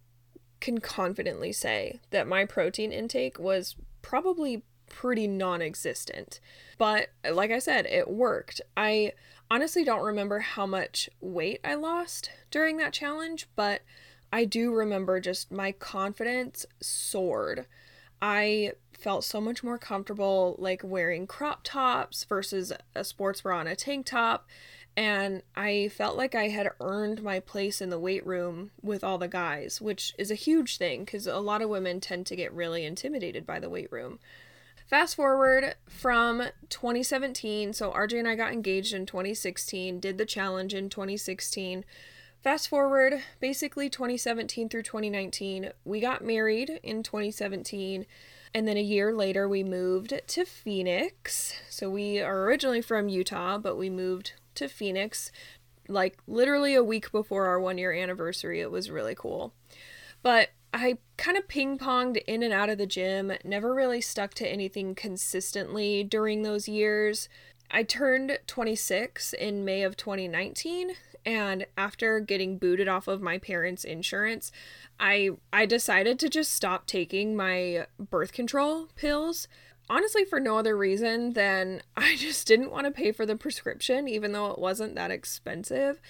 can 0.60 0.78
confidently 0.78 1.50
say 1.50 2.00
that 2.10 2.28
my 2.28 2.44
protein 2.44 2.92
intake 2.92 3.38
was 3.38 3.74
probably 4.02 4.62
pretty 4.88 5.26
non 5.26 5.62
existent. 5.62 6.38
But 6.78 7.08
like 7.28 7.50
I 7.50 7.58
said, 7.58 7.86
it 7.86 8.08
worked. 8.08 8.60
I 8.76 9.12
honestly 9.50 9.84
don't 9.84 10.04
remember 10.04 10.40
how 10.40 10.66
much 10.66 11.10
weight 11.20 11.60
I 11.64 11.74
lost 11.74 12.30
during 12.50 12.76
that 12.76 12.92
challenge, 12.92 13.48
but 13.56 13.82
I 14.32 14.44
do 14.44 14.72
remember 14.72 15.20
just 15.20 15.50
my 15.50 15.72
confidence 15.72 16.64
soared. 16.80 17.66
I 18.20 18.72
felt 19.02 19.24
so 19.24 19.40
much 19.40 19.64
more 19.64 19.78
comfortable 19.78 20.54
like 20.58 20.82
wearing 20.84 21.26
crop 21.26 21.60
tops 21.64 22.24
versus 22.24 22.72
a 22.94 23.04
sports 23.04 23.40
bra 23.40 23.60
and 23.60 23.68
a 23.68 23.76
tank 23.76 24.06
top. 24.06 24.46
And 24.96 25.42
I 25.56 25.88
felt 25.88 26.16
like 26.16 26.34
I 26.34 26.48
had 26.48 26.70
earned 26.80 27.22
my 27.22 27.40
place 27.40 27.80
in 27.80 27.90
the 27.90 27.98
weight 27.98 28.26
room 28.26 28.70
with 28.82 29.02
all 29.02 29.18
the 29.18 29.28
guys, 29.28 29.80
which 29.80 30.14
is 30.18 30.30
a 30.30 30.36
huge 30.36 30.76
thing 30.76 31.04
because 31.04 31.26
a 31.26 31.38
lot 31.38 31.62
of 31.62 31.70
women 31.70 31.98
tend 31.98 32.26
to 32.26 32.36
get 32.36 32.52
really 32.52 32.84
intimidated 32.84 33.46
by 33.46 33.58
the 33.58 33.70
weight 33.70 33.90
room. 33.90 34.18
Fast 34.86 35.16
forward 35.16 35.74
from 35.86 36.42
2017, 36.68 37.72
so 37.72 37.90
RJ 37.92 38.18
and 38.18 38.28
I 38.28 38.34
got 38.34 38.52
engaged 38.52 38.92
in 38.92 39.06
2016, 39.06 39.98
did 40.00 40.18
the 40.18 40.26
challenge 40.26 40.74
in 40.74 40.90
2016. 40.90 41.86
Fast 42.42 42.68
forward 42.68 43.22
basically 43.40 43.88
2017 43.88 44.68
through 44.68 44.82
2019, 44.82 45.70
we 45.86 46.00
got 46.00 46.22
married 46.22 46.78
in 46.82 47.02
2017. 47.02 48.04
And 48.54 48.68
then 48.68 48.76
a 48.76 48.82
year 48.82 49.14
later, 49.14 49.48
we 49.48 49.64
moved 49.64 50.20
to 50.26 50.44
Phoenix. 50.44 51.54
So 51.70 51.88
we 51.88 52.20
are 52.20 52.44
originally 52.44 52.82
from 52.82 53.08
Utah, 53.08 53.58
but 53.58 53.76
we 53.76 53.88
moved 53.88 54.34
to 54.56 54.68
Phoenix 54.68 55.30
like 55.88 56.18
literally 56.26 56.74
a 56.74 56.84
week 56.84 57.10
before 57.10 57.46
our 57.46 57.58
one 57.58 57.78
year 57.78 57.92
anniversary. 57.92 58.60
It 58.60 58.70
was 58.70 58.90
really 58.90 59.14
cool. 59.14 59.54
But 60.22 60.50
I 60.74 60.98
kind 61.16 61.36
of 61.36 61.48
ping 61.48 61.78
ponged 61.78 62.22
in 62.26 62.42
and 62.42 62.52
out 62.52 62.70
of 62.70 62.78
the 62.78 62.86
gym, 62.86 63.32
never 63.44 63.74
really 63.74 64.00
stuck 64.00 64.34
to 64.34 64.48
anything 64.48 64.94
consistently 64.94 66.04
during 66.04 66.42
those 66.42 66.68
years. 66.68 67.28
I 67.70 67.82
turned 67.82 68.38
26 68.46 69.32
in 69.34 69.64
May 69.64 69.82
of 69.82 69.96
2019, 69.96 70.92
and 71.24 71.66
after 71.76 72.20
getting 72.20 72.58
booted 72.58 72.88
off 72.88 73.08
of 73.08 73.20
my 73.20 73.38
parents' 73.38 73.84
insurance, 73.84 74.50
I 74.98 75.30
I 75.52 75.66
decided 75.66 76.18
to 76.20 76.28
just 76.28 76.52
stop 76.52 76.86
taking 76.86 77.36
my 77.36 77.86
birth 77.98 78.32
control 78.32 78.88
pills. 78.96 79.48
Honestly, 79.90 80.24
for 80.24 80.40
no 80.40 80.58
other 80.58 80.76
reason 80.76 81.32
than 81.32 81.82
I 81.96 82.16
just 82.16 82.46
didn't 82.46 82.70
want 82.70 82.86
to 82.86 82.92
pay 82.92 83.12
for 83.12 83.26
the 83.26 83.36
prescription, 83.36 84.08
even 84.08 84.32
though 84.32 84.50
it 84.50 84.58
wasn't 84.58 84.94
that 84.94 85.10
expensive. 85.10 86.00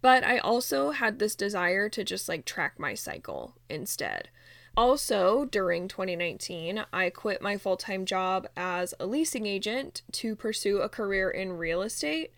But 0.00 0.24
I 0.24 0.38
also 0.38 0.90
had 0.90 1.18
this 1.18 1.36
desire 1.36 1.88
to 1.90 2.02
just 2.02 2.28
like 2.28 2.44
track 2.44 2.78
my 2.78 2.94
cycle 2.94 3.54
instead. 3.70 4.28
Also, 4.76 5.44
during 5.44 5.86
2019, 5.86 6.84
I 6.92 7.10
quit 7.10 7.42
my 7.42 7.58
full 7.58 7.76
time 7.76 8.06
job 8.06 8.48
as 8.56 8.94
a 8.98 9.06
leasing 9.06 9.46
agent 9.46 10.02
to 10.12 10.34
pursue 10.34 10.80
a 10.80 10.88
career 10.88 11.30
in 11.30 11.52
real 11.58 11.82
estate. 11.82 12.32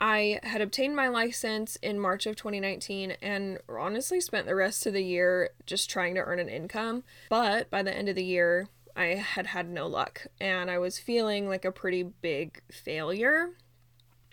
I 0.00 0.40
had 0.42 0.60
obtained 0.60 0.94
my 0.94 1.08
license 1.08 1.76
in 1.76 1.98
March 1.98 2.26
of 2.26 2.36
2019 2.36 3.12
and 3.22 3.58
honestly 3.68 4.20
spent 4.20 4.46
the 4.46 4.54
rest 4.54 4.86
of 4.86 4.92
the 4.92 5.04
year 5.04 5.50
just 5.66 5.90
trying 5.90 6.14
to 6.14 6.20
earn 6.20 6.38
an 6.38 6.48
income. 6.48 7.04
But 7.28 7.70
by 7.70 7.82
the 7.82 7.94
end 7.94 8.08
of 8.08 8.14
the 8.14 8.24
year, 8.24 8.68
I 8.94 9.06
had 9.06 9.48
had 9.48 9.68
no 9.68 9.86
luck 9.86 10.26
and 10.40 10.70
I 10.70 10.78
was 10.78 10.98
feeling 10.98 11.48
like 11.48 11.64
a 11.64 11.72
pretty 11.72 12.02
big 12.02 12.62
failure. 12.70 13.50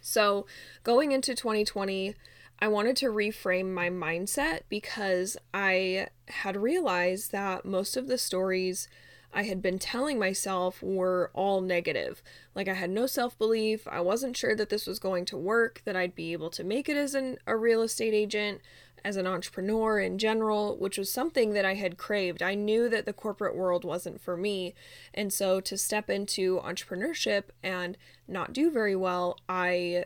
So, 0.02 0.46
going 0.84 1.12
into 1.12 1.34
2020, 1.34 2.14
I 2.60 2.68
wanted 2.68 2.96
to 2.98 3.08
reframe 3.08 3.74
my 3.74 3.90
mindset 3.90 4.62
because 4.70 5.36
I 5.54 6.08
had 6.28 6.56
realized 6.56 7.32
that 7.32 7.66
most 7.66 7.98
of 7.98 8.08
the 8.08 8.18
stories 8.18 8.88
I 9.34 9.44
had 9.44 9.62
been 9.62 9.80
telling 9.80 10.18
myself 10.18 10.82
were 10.82 11.32
all 11.34 11.62
negative. 11.62 12.24
Like 12.54 12.68
I 12.68 12.74
had 12.74 12.90
no 12.90 13.06
self 13.06 13.38
belief, 13.38 13.88
I 13.88 14.02
wasn't 14.02 14.38
sure 14.38 14.56
that 14.56 14.70
this 14.70 14.88
was 14.88 15.00
going 15.00 15.26
to 15.26 15.38
work, 15.38 15.82
that 15.86 15.96
I'd 15.96 16.16
be 16.16 16.34
able 16.34 16.50
to 16.52 16.64
make 16.64 16.88
it 16.90 16.98
as 16.98 17.16
an, 17.16 17.38
a 17.46 17.56
real 17.56 17.82
estate 17.82 18.14
agent, 18.14 18.62
as 19.06 19.18
an 19.18 19.28
entrepreneur 19.28 20.00
in 20.00 20.18
general, 20.18 20.78
which 20.78 20.98
was 20.98 21.12
something 21.12 21.54
that 21.54 21.64
I 21.64 21.76
had 21.76 21.96
craved. 21.98 22.42
I 22.42 22.56
knew 22.56 22.90
that 22.90 23.06
the 23.06 23.14
corporate 23.14 23.56
world 23.56 23.86
wasn't 23.86 24.20
for 24.20 24.36
me. 24.36 24.74
And 25.14 25.32
so 25.32 25.60
to 25.62 25.78
step 25.78 26.10
into 26.10 26.60
entrepreneurship 26.62 27.44
and 27.62 27.98
not 28.28 28.52
do 28.52 28.72
very 28.72 28.96
well, 28.96 29.38
I 29.48 30.06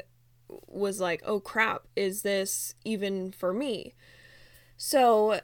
was 0.67 0.99
like, 0.99 1.21
oh 1.25 1.39
crap, 1.39 1.83
is 1.95 2.23
this 2.23 2.75
even 2.83 3.31
for 3.31 3.53
me? 3.53 3.93
So, 4.75 5.39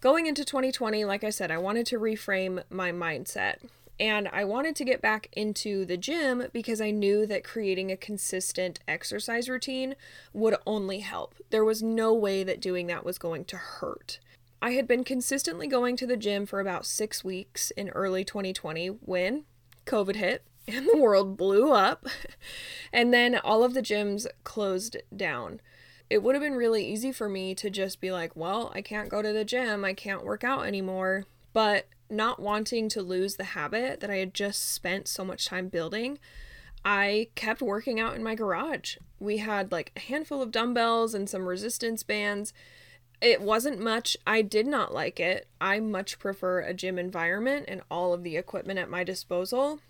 going 0.00 0.26
into 0.26 0.44
2020, 0.44 1.04
like 1.04 1.24
I 1.24 1.30
said, 1.30 1.50
I 1.50 1.58
wanted 1.58 1.86
to 1.86 1.98
reframe 1.98 2.62
my 2.70 2.92
mindset. 2.92 3.56
And 4.00 4.28
I 4.28 4.44
wanted 4.44 4.76
to 4.76 4.84
get 4.84 5.02
back 5.02 5.28
into 5.32 5.84
the 5.84 5.96
gym 5.96 6.44
because 6.52 6.80
I 6.80 6.92
knew 6.92 7.26
that 7.26 7.42
creating 7.42 7.90
a 7.90 7.96
consistent 7.96 8.78
exercise 8.86 9.48
routine 9.48 9.96
would 10.32 10.54
only 10.66 11.00
help. 11.00 11.34
There 11.50 11.64
was 11.64 11.82
no 11.82 12.14
way 12.14 12.44
that 12.44 12.60
doing 12.60 12.86
that 12.86 13.04
was 13.04 13.18
going 13.18 13.44
to 13.46 13.56
hurt. 13.56 14.20
I 14.62 14.70
had 14.72 14.86
been 14.86 15.02
consistently 15.02 15.66
going 15.66 15.96
to 15.96 16.06
the 16.06 16.16
gym 16.16 16.46
for 16.46 16.60
about 16.60 16.86
six 16.86 17.24
weeks 17.24 17.72
in 17.72 17.88
early 17.90 18.24
2020 18.24 18.88
when 18.88 19.44
COVID 19.84 20.16
hit 20.16 20.44
and 20.68 20.86
the 20.86 20.98
world 20.98 21.36
blew 21.36 21.72
up. 21.72 22.06
and 22.92 23.12
then 23.12 23.36
all 23.36 23.64
of 23.64 23.74
the 23.74 23.82
gyms 23.82 24.26
closed 24.44 24.96
down. 25.16 25.60
It 26.10 26.22
would 26.22 26.34
have 26.34 26.42
been 26.42 26.54
really 26.54 26.86
easy 26.86 27.12
for 27.12 27.28
me 27.28 27.54
to 27.56 27.68
just 27.68 28.00
be 28.00 28.10
like, 28.10 28.34
well, 28.34 28.72
I 28.74 28.80
can't 28.80 29.08
go 29.08 29.20
to 29.20 29.32
the 29.32 29.44
gym, 29.44 29.84
I 29.84 29.92
can't 29.92 30.24
work 30.24 30.42
out 30.42 30.66
anymore. 30.66 31.26
But 31.52 31.86
not 32.10 32.40
wanting 32.40 32.88
to 32.90 33.02
lose 33.02 33.36
the 33.36 33.44
habit 33.44 34.00
that 34.00 34.10
I 34.10 34.16
had 34.16 34.32
just 34.32 34.72
spent 34.72 35.08
so 35.08 35.24
much 35.24 35.46
time 35.46 35.68
building, 35.68 36.18
I 36.84 37.28
kept 37.34 37.60
working 37.60 38.00
out 38.00 38.14
in 38.14 38.22
my 38.22 38.34
garage. 38.34 38.96
We 39.18 39.38
had 39.38 39.72
like 39.72 39.92
a 39.96 40.00
handful 40.00 40.40
of 40.40 40.50
dumbbells 40.50 41.14
and 41.14 41.28
some 41.28 41.46
resistance 41.46 42.02
bands. 42.02 42.52
It 43.20 43.42
wasn't 43.42 43.80
much. 43.80 44.16
I 44.26 44.42
did 44.42 44.66
not 44.66 44.94
like 44.94 45.20
it. 45.20 45.48
I 45.60 45.80
much 45.80 46.18
prefer 46.18 46.60
a 46.60 46.72
gym 46.72 46.98
environment 46.98 47.66
and 47.68 47.82
all 47.90 48.14
of 48.14 48.22
the 48.22 48.36
equipment 48.36 48.78
at 48.78 48.88
my 48.88 49.04
disposal 49.04 49.80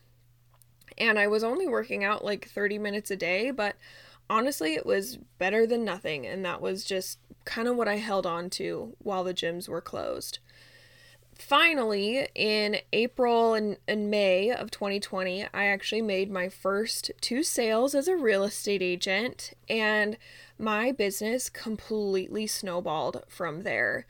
and 0.98 1.18
I 1.18 1.26
was 1.26 1.44
only 1.44 1.68
working 1.68 2.04
out 2.04 2.24
like 2.24 2.48
30 2.48 2.78
minutes 2.78 3.10
a 3.10 3.16
day, 3.16 3.50
but 3.50 3.76
honestly, 4.30 4.74
it 4.74 4.86
was 4.86 5.18
better 5.38 5.66
than 5.66 5.84
nothing, 5.84 6.26
and 6.26 6.44
that 6.44 6.60
was 6.60 6.84
just 6.84 7.18
kind 7.44 7.68
of 7.68 7.76
what 7.76 7.88
I 7.88 7.96
held 7.96 8.26
on 8.26 8.50
to 8.50 8.94
while 8.98 9.24
the 9.24 9.34
gyms 9.34 9.68
were 9.68 9.80
closed. 9.80 10.38
Finally, 11.38 12.28
in 12.34 12.78
April 12.92 13.54
and, 13.54 13.76
and 13.86 14.10
May 14.10 14.50
of 14.50 14.72
2020, 14.72 15.44
I 15.54 15.66
actually 15.66 16.02
made 16.02 16.30
my 16.30 16.48
first 16.48 17.12
two 17.20 17.44
sales 17.44 17.94
as 17.94 18.08
a 18.08 18.16
real 18.16 18.42
estate 18.42 18.82
agent, 18.82 19.52
and 19.68 20.18
my 20.58 20.90
business 20.90 21.48
completely 21.48 22.48
snowballed 22.48 23.22
from 23.28 23.62
there. 23.62 24.04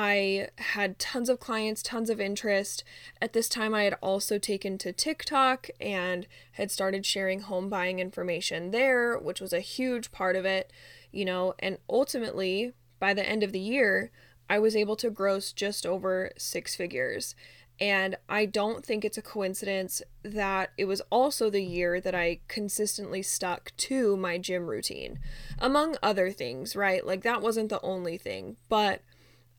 I 0.00 0.50
had 0.58 1.00
tons 1.00 1.28
of 1.28 1.40
clients, 1.40 1.82
tons 1.82 2.08
of 2.08 2.20
interest. 2.20 2.84
At 3.20 3.32
this 3.32 3.48
time, 3.48 3.74
I 3.74 3.82
had 3.82 3.96
also 4.00 4.38
taken 4.38 4.78
to 4.78 4.92
TikTok 4.92 5.70
and 5.80 6.28
had 6.52 6.70
started 6.70 7.04
sharing 7.04 7.40
home 7.40 7.68
buying 7.68 7.98
information 7.98 8.70
there, 8.70 9.18
which 9.18 9.40
was 9.40 9.52
a 9.52 9.58
huge 9.58 10.12
part 10.12 10.36
of 10.36 10.44
it, 10.44 10.72
you 11.10 11.24
know. 11.24 11.56
And 11.58 11.78
ultimately, 11.90 12.74
by 13.00 13.12
the 13.12 13.28
end 13.28 13.42
of 13.42 13.50
the 13.50 13.58
year, 13.58 14.12
I 14.48 14.60
was 14.60 14.76
able 14.76 14.94
to 14.94 15.10
gross 15.10 15.50
just 15.52 15.84
over 15.84 16.30
six 16.38 16.76
figures. 16.76 17.34
And 17.80 18.14
I 18.28 18.46
don't 18.46 18.86
think 18.86 19.04
it's 19.04 19.18
a 19.18 19.22
coincidence 19.22 20.00
that 20.22 20.70
it 20.78 20.84
was 20.84 21.02
also 21.10 21.50
the 21.50 21.64
year 21.64 22.00
that 22.00 22.14
I 22.14 22.38
consistently 22.46 23.22
stuck 23.22 23.72
to 23.78 24.16
my 24.16 24.38
gym 24.38 24.68
routine, 24.68 25.18
among 25.58 25.96
other 26.04 26.30
things, 26.30 26.76
right? 26.76 27.04
Like 27.04 27.22
that 27.22 27.42
wasn't 27.42 27.68
the 27.68 27.82
only 27.82 28.16
thing, 28.16 28.58
but 28.68 29.02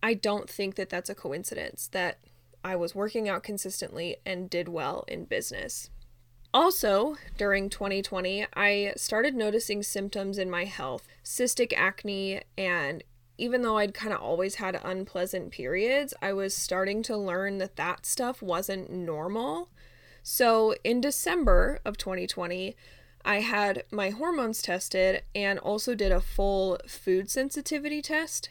I 0.01 0.13
don't 0.13 0.49
think 0.49 0.75
that 0.75 0.89
that's 0.89 1.09
a 1.09 1.15
coincidence 1.15 1.89
that 1.91 2.19
I 2.63 2.75
was 2.75 2.95
working 2.95 3.27
out 3.29 3.43
consistently 3.43 4.17
and 4.25 4.49
did 4.49 4.69
well 4.69 5.05
in 5.07 5.25
business. 5.25 5.89
Also, 6.53 7.15
during 7.37 7.69
2020, 7.69 8.47
I 8.55 8.93
started 8.97 9.35
noticing 9.35 9.83
symptoms 9.83 10.37
in 10.37 10.49
my 10.49 10.65
health 10.65 11.07
cystic 11.23 11.73
acne, 11.77 12.41
and 12.57 13.03
even 13.37 13.61
though 13.61 13.77
I'd 13.77 13.93
kind 13.93 14.13
of 14.13 14.19
always 14.19 14.55
had 14.55 14.79
unpleasant 14.83 15.51
periods, 15.51 16.13
I 16.21 16.33
was 16.33 16.55
starting 16.55 17.03
to 17.03 17.15
learn 17.15 17.59
that 17.59 17.75
that 17.75 18.05
stuff 18.05 18.41
wasn't 18.41 18.89
normal. 18.89 19.69
So, 20.23 20.75
in 20.83 21.01
December 21.01 21.79
of 21.85 21.97
2020, 21.97 22.75
I 23.23 23.41
had 23.41 23.83
my 23.91 24.09
hormones 24.09 24.61
tested 24.61 25.23
and 25.35 25.59
also 25.59 25.93
did 25.93 26.11
a 26.11 26.21
full 26.21 26.79
food 26.87 27.29
sensitivity 27.29 28.01
test. 28.01 28.49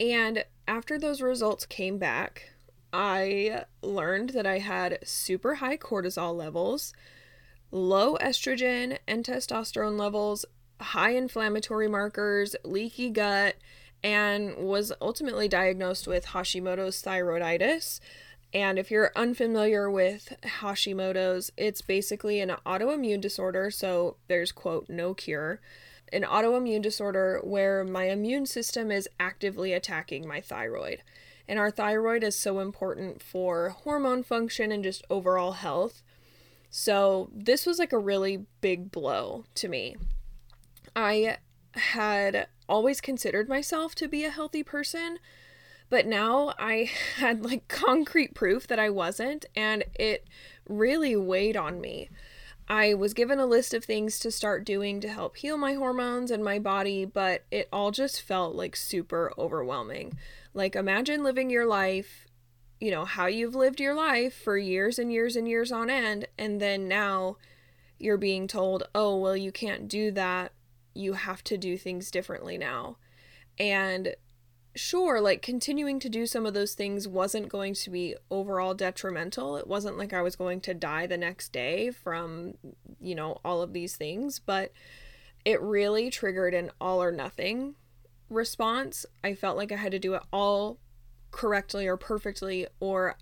And 0.00 0.44
after 0.66 0.98
those 0.98 1.20
results 1.20 1.66
came 1.66 1.98
back, 1.98 2.50
I 2.92 3.64
learned 3.82 4.30
that 4.30 4.46
I 4.46 4.58
had 4.58 4.98
super 5.04 5.56
high 5.56 5.76
cortisol 5.76 6.36
levels, 6.36 6.92
low 7.70 8.16
estrogen 8.16 8.98
and 9.06 9.24
testosterone 9.24 9.98
levels, 9.98 10.44
high 10.80 11.10
inflammatory 11.10 11.88
markers, 11.88 12.56
leaky 12.64 13.10
gut, 13.10 13.56
and 14.02 14.56
was 14.56 14.92
ultimately 15.00 15.48
diagnosed 15.48 16.06
with 16.06 16.26
Hashimoto's 16.26 17.02
thyroiditis. 17.02 18.00
And 18.54 18.78
if 18.78 18.90
you're 18.90 19.12
unfamiliar 19.16 19.90
with 19.90 20.32
Hashimoto's, 20.42 21.50
it's 21.56 21.82
basically 21.82 22.40
an 22.40 22.52
autoimmune 22.64 23.20
disorder, 23.20 23.70
so 23.70 24.16
there's, 24.28 24.52
quote, 24.52 24.88
no 24.88 25.12
cure. 25.14 25.60
An 26.12 26.22
autoimmune 26.22 26.82
disorder 26.82 27.40
where 27.42 27.84
my 27.84 28.04
immune 28.04 28.46
system 28.46 28.90
is 28.90 29.08
actively 29.18 29.72
attacking 29.72 30.26
my 30.26 30.40
thyroid. 30.40 31.02
And 31.48 31.58
our 31.58 31.70
thyroid 31.70 32.22
is 32.22 32.38
so 32.38 32.60
important 32.60 33.22
for 33.22 33.70
hormone 33.70 34.22
function 34.22 34.72
and 34.72 34.82
just 34.82 35.04
overall 35.10 35.52
health. 35.52 36.02
So, 36.70 37.30
this 37.32 37.64
was 37.64 37.78
like 37.78 37.92
a 37.92 37.98
really 37.98 38.46
big 38.60 38.90
blow 38.90 39.44
to 39.54 39.68
me. 39.68 39.96
I 40.94 41.38
had 41.72 42.48
always 42.68 43.00
considered 43.00 43.48
myself 43.48 43.94
to 43.96 44.08
be 44.08 44.24
a 44.24 44.30
healthy 44.30 44.62
person, 44.62 45.18
but 45.88 46.06
now 46.06 46.54
I 46.58 46.90
had 47.16 47.44
like 47.44 47.68
concrete 47.68 48.34
proof 48.34 48.66
that 48.66 48.78
I 48.78 48.90
wasn't, 48.90 49.46
and 49.54 49.84
it 49.94 50.26
really 50.68 51.16
weighed 51.16 51.56
on 51.56 51.80
me. 51.80 52.10
I 52.68 52.94
was 52.94 53.14
given 53.14 53.38
a 53.38 53.46
list 53.46 53.74
of 53.74 53.84
things 53.84 54.18
to 54.20 54.30
start 54.30 54.64
doing 54.64 55.00
to 55.00 55.08
help 55.08 55.36
heal 55.36 55.56
my 55.56 55.74
hormones 55.74 56.30
and 56.30 56.42
my 56.42 56.58
body, 56.58 57.04
but 57.04 57.44
it 57.50 57.68
all 57.72 57.92
just 57.92 58.20
felt 58.20 58.56
like 58.56 58.74
super 58.74 59.32
overwhelming. 59.38 60.18
Like, 60.52 60.74
imagine 60.74 61.22
living 61.22 61.48
your 61.48 61.66
life, 61.66 62.26
you 62.80 62.90
know, 62.90 63.04
how 63.04 63.26
you've 63.26 63.54
lived 63.54 63.78
your 63.78 63.94
life 63.94 64.34
for 64.34 64.58
years 64.58 64.98
and 64.98 65.12
years 65.12 65.36
and 65.36 65.48
years 65.48 65.70
on 65.70 65.90
end, 65.90 66.26
and 66.36 66.60
then 66.60 66.88
now 66.88 67.36
you're 67.98 68.18
being 68.18 68.48
told, 68.48 68.82
oh, 68.94 69.16
well, 69.16 69.36
you 69.36 69.52
can't 69.52 69.86
do 69.88 70.10
that. 70.10 70.52
You 70.92 71.12
have 71.12 71.44
to 71.44 71.56
do 71.56 71.78
things 71.78 72.10
differently 72.10 72.58
now. 72.58 72.96
And 73.58 74.16
sure, 74.76 75.20
like 75.20 75.42
continuing 75.42 75.98
to 76.00 76.08
do 76.08 76.26
some 76.26 76.46
of 76.46 76.54
those 76.54 76.74
things 76.74 77.08
wasn't 77.08 77.48
going 77.48 77.74
to 77.74 77.90
be 77.90 78.14
overall 78.30 78.74
detrimental. 78.74 79.56
It 79.56 79.66
wasn't 79.66 79.98
like 79.98 80.12
I 80.12 80.22
was 80.22 80.36
going 80.36 80.60
to 80.62 80.74
die 80.74 81.06
the 81.06 81.16
next 81.16 81.52
day 81.52 81.90
from, 81.90 82.54
you 83.00 83.14
know, 83.14 83.40
all 83.44 83.62
of 83.62 83.72
these 83.72 83.96
things, 83.96 84.38
but 84.38 84.72
it 85.44 85.60
really 85.60 86.10
triggered 86.10 86.54
an 86.54 86.70
all 86.80 87.02
or 87.02 87.12
nothing 87.12 87.74
response. 88.28 89.06
I 89.22 89.34
felt 89.34 89.56
like 89.56 89.72
I 89.72 89.76
had 89.76 89.92
to 89.92 89.98
do 89.98 90.14
it 90.14 90.22
all 90.32 90.78
correctly 91.30 91.86
or 91.86 91.96
perfectly, 91.96 92.66
or 92.80 93.16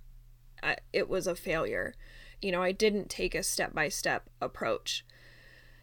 uh, 0.63 0.75
it 0.93 1.09
was 1.09 1.27
a 1.27 1.35
failure. 1.35 1.95
You 2.41 2.53
know, 2.53 2.63
I 2.63 2.73
didn't 2.73 3.11
take 3.11 3.35
a 3.35 3.43
step 3.43 3.75
by 3.75 3.89
step 3.89 4.29
approach. 4.41 5.05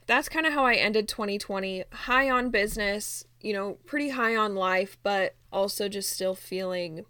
That's 0.07 0.29
kind 0.29 0.45
of 0.45 0.53
how 0.53 0.65
I 0.65 0.73
ended 0.73 1.07
2020 1.07 1.83
high 1.91 2.29
on 2.29 2.49
business, 2.49 3.23
you 3.39 3.53
know, 3.53 3.77
pretty 3.85 4.09
high 4.09 4.35
on 4.35 4.55
life, 4.55 4.97
but 5.03 5.35
also 5.51 5.87
just 5.87 6.09
still 6.09 6.35
feeling 6.35 7.05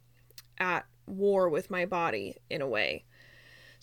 at 0.58 0.86
war 1.06 1.50
with 1.50 1.70
my 1.70 1.86
body 1.86 2.38
in 2.50 2.62
a 2.62 2.68
way. 2.68 3.04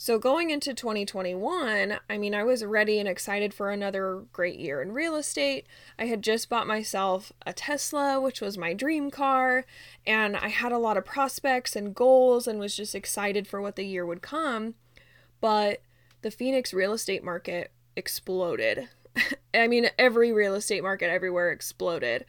So, 0.00 0.16
going 0.16 0.50
into 0.50 0.74
2021, 0.74 1.98
I 2.08 2.18
mean, 2.18 2.32
I 2.32 2.44
was 2.44 2.64
ready 2.64 3.00
and 3.00 3.08
excited 3.08 3.52
for 3.52 3.70
another 3.70 4.22
great 4.32 4.56
year 4.56 4.80
in 4.80 4.92
real 4.92 5.16
estate. 5.16 5.66
I 5.98 6.04
had 6.06 6.22
just 6.22 6.48
bought 6.48 6.68
myself 6.68 7.32
a 7.44 7.52
Tesla, 7.52 8.20
which 8.20 8.40
was 8.40 8.56
my 8.56 8.74
dream 8.74 9.10
car, 9.10 9.66
and 10.06 10.36
I 10.36 10.50
had 10.50 10.70
a 10.70 10.78
lot 10.78 10.96
of 10.96 11.04
prospects 11.04 11.74
and 11.74 11.96
goals 11.96 12.46
and 12.46 12.60
was 12.60 12.76
just 12.76 12.94
excited 12.94 13.48
for 13.48 13.60
what 13.60 13.74
the 13.74 13.84
year 13.84 14.06
would 14.06 14.22
come. 14.22 14.74
But 15.40 15.82
the 16.22 16.30
Phoenix 16.30 16.72
real 16.72 16.92
estate 16.92 17.24
market 17.24 17.72
exploded. 17.96 18.88
I 19.54 19.66
mean, 19.66 19.90
every 19.98 20.30
real 20.30 20.54
estate 20.54 20.84
market 20.84 21.10
everywhere 21.10 21.50
exploded. 21.50 22.24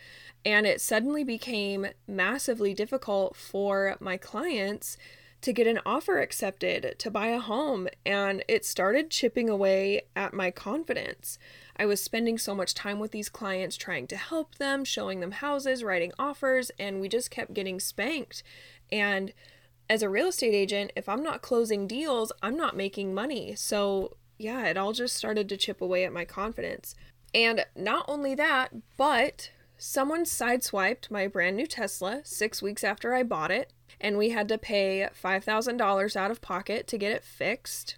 And 0.45 0.65
it 0.65 0.81
suddenly 0.81 1.23
became 1.23 1.87
massively 2.07 2.73
difficult 2.73 3.35
for 3.35 3.97
my 3.99 4.17
clients 4.17 4.97
to 5.41 5.53
get 5.53 5.67
an 5.67 5.79
offer 5.85 6.19
accepted 6.19 6.95
to 6.97 7.11
buy 7.11 7.27
a 7.27 7.39
home. 7.39 7.87
And 8.05 8.43
it 8.47 8.65
started 8.65 9.09
chipping 9.09 9.49
away 9.49 10.03
at 10.15 10.33
my 10.33 10.51
confidence. 10.51 11.37
I 11.77 11.85
was 11.85 12.03
spending 12.03 12.37
so 12.37 12.53
much 12.53 12.73
time 12.73 12.99
with 12.99 13.11
these 13.11 13.29
clients 13.29 13.77
trying 13.77 14.07
to 14.07 14.17
help 14.17 14.55
them, 14.55 14.83
showing 14.83 15.21
them 15.21 15.31
houses, 15.31 15.83
writing 15.83 16.11
offers, 16.19 16.71
and 16.77 16.99
we 16.99 17.07
just 17.07 17.31
kept 17.31 17.53
getting 17.53 17.79
spanked. 17.79 18.43
And 18.91 19.33
as 19.89 20.03
a 20.03 20.09
real 20.09 20.27
estate 20.27 20.53
agent, 20.53 20.91
if 20.95 21.07
I'm 21.07 21.23
not 21.23 21.41
closing 21.41 21.87
deals, 21.87 22.31
I'm 22.41 22.57
not 22.57 22.75
making 22.75 23.13
money. 23.13 23.55
So 23.55 24.17
yeah, 24.37 24.65
it 24.65 24.77
all 24.77 24.93
just 24.93 25.15
started 25.15 25.47
to 25.49 25.57
chip 25.57 25.81
away 25.81 26.03
at 26.05 26.13
my 26.13 26.25
confidence. 26.25 26.95
And 27.33 27.65
not 27.75 28.05
only 28.07 28.35
that, 28.35 28.71
but 28.97 29.51
someone 29.79 30.25
sideswiped 30.25 31.09
my 31.09 31.25
brand 31.25 31.55
new 31.55 31.65
Tesla 31.65 32.21
six 32.23 32.61
weeks 32.61 32.83
after 32.83 33.15
I 33.15 33.23
bought 33.23 33.49
it, 33.49 33.71
and 33.99 34.17
we 34.17 34.29
had 34.29 34.47
to 34.49 34.57
pay 34.57 35.07
$5,000 35.23 36.15
out 36.15 36.31
of 36.31 36.41
pocket 36.41 36.85
to 36.87 36.97
get 36.97 37.13
it 37.13 37.23
fixed. 37.23 37.95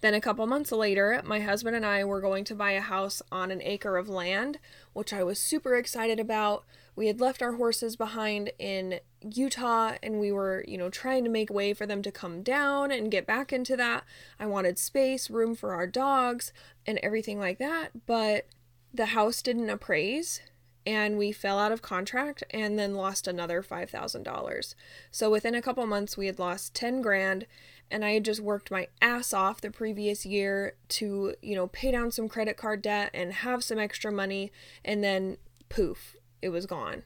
Then, 0.00 0.14
a 0.14 0.20
couple 0.20 0.44
months 0.48 0.72
later, 0.72 1.22
my 1.24 1.40
husband 1.40 1.76
and 1.76 1.86
I 1.86 2.02
were 2.02 2.20
going 2.20 2.42
to 2.44 2.56
buy 2.56 2.72
a 2.72 2.80
house 2.80 3.22
on 3.30 3.52
an 3.52 3.62
acre 3.62 3.96
of 3.96 4.08
land, 4.08 4.58
which 4.94 5.12
I 5.12 5.22
was 5.22 5.38
super 5.38 5.76
excited 5.76 6.18
about. 6.18 6.64
We 6.96 7.06
had 7.06 7.20
left 7.20 7.40
our 7.40 7.52
horses 7.52 7.94
behind 7.94 8.50
in 8.58 8.98
Utah 9.20 9.92
and 10.02 10.18
we 10.18 10.32
were, 10.32 10.64
you 10.66 10.76
know, 10.76 10.90
trying 10.90 11.22
to 11.22 11.30
make 11.30 11.50
way 11.50 11.72
for 11.72 11.86
them 11.86 12.02
to 12.02 12.10
come 12.10 12.42
down 12.42 12.90
and 12.90 13.12
get 13.12 13.26
back 13.26 13.52
into 13.52 13.76
that. 13.76 14.02
I 14.40 14.46
wanted 14.46 14.76
space, 14.76 15.30
room 15.30 15.54
for 15.54 15.72
our 15.72 15.86
dogs, 15.86 16.52
and 16.84 16.98
everything 16.98 17.38
like 17.38 17.58
that, 17.58 17.90
but 18.04 18.46
the 18.92 19.06
house 19.06 19.40
didn't 19.40 19.70
appraise 19.70 20.40
and 20.84 21.18
we 21.18 21.32
fell 21.32 21.58
out 21.58 21.72
of 21.72 21.82
contract 21.82 22.42
and 22.50 22.78
then 22.78 22.94
lost 22.94 23.28
another 23.28 23.62
$5,000. 23.62 24.74
So 25.10 25.30
within 25.30 25.54
a 25.54 25.62
couple 25.62 25.86
months 25.86 26.16
we 26.16 26.26
had 26.26 26.38
lost 26.38 26.74
10 26.74 27.02
grand 27.02 27.46
and 27.90 28.04
I 28.04 28.12
had 28.12 28.24
just 28.24 28.40
worked 28.40 28.70
my 28.70 28.88
ass 29.00 29.32
off 29.32 29.60
the 29.60 29.70
previous 29.70 30.24
year 30.24 30.74
to, 30.88 31.34
you 31.42 31.54
know, 31.54 31.66
pay 31.68 31.90
down 31.90 32.10
some 32.10 32.28
credit 32.28 32.56
card 32.56 32.82
debt 32.82 33.10
and 33.12 33.32
have 33.32 33.62
some 33.62 33.78
extra 33.78 34.10
money 34.10 34.50
and 34.84 35.04
then 35.04 35.36
poof, 35.68 36.16
it 36.40 36.48
was 36.48 36.66
gone. 36.66 37.02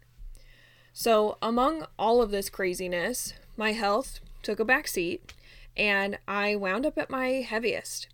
So, 0.93 1.37
among 1.43 1.87
all 1.99 2.23
of 2.23 2.31
this 2.31 2.49
craziness, 2.49 3.35
my 3.57 3.73
health 3.73 4.21
took 4.43 4.59
a 4.61 4.65
back 4.65 4.89
seat 4.89 5.35
and 5.77 6.19
I 6.27 6.57
wound 6.57 6.87
up 6.87 6.97
at 6.97 7.11
my 7.11 7.29
heaviest. 7.47 8.09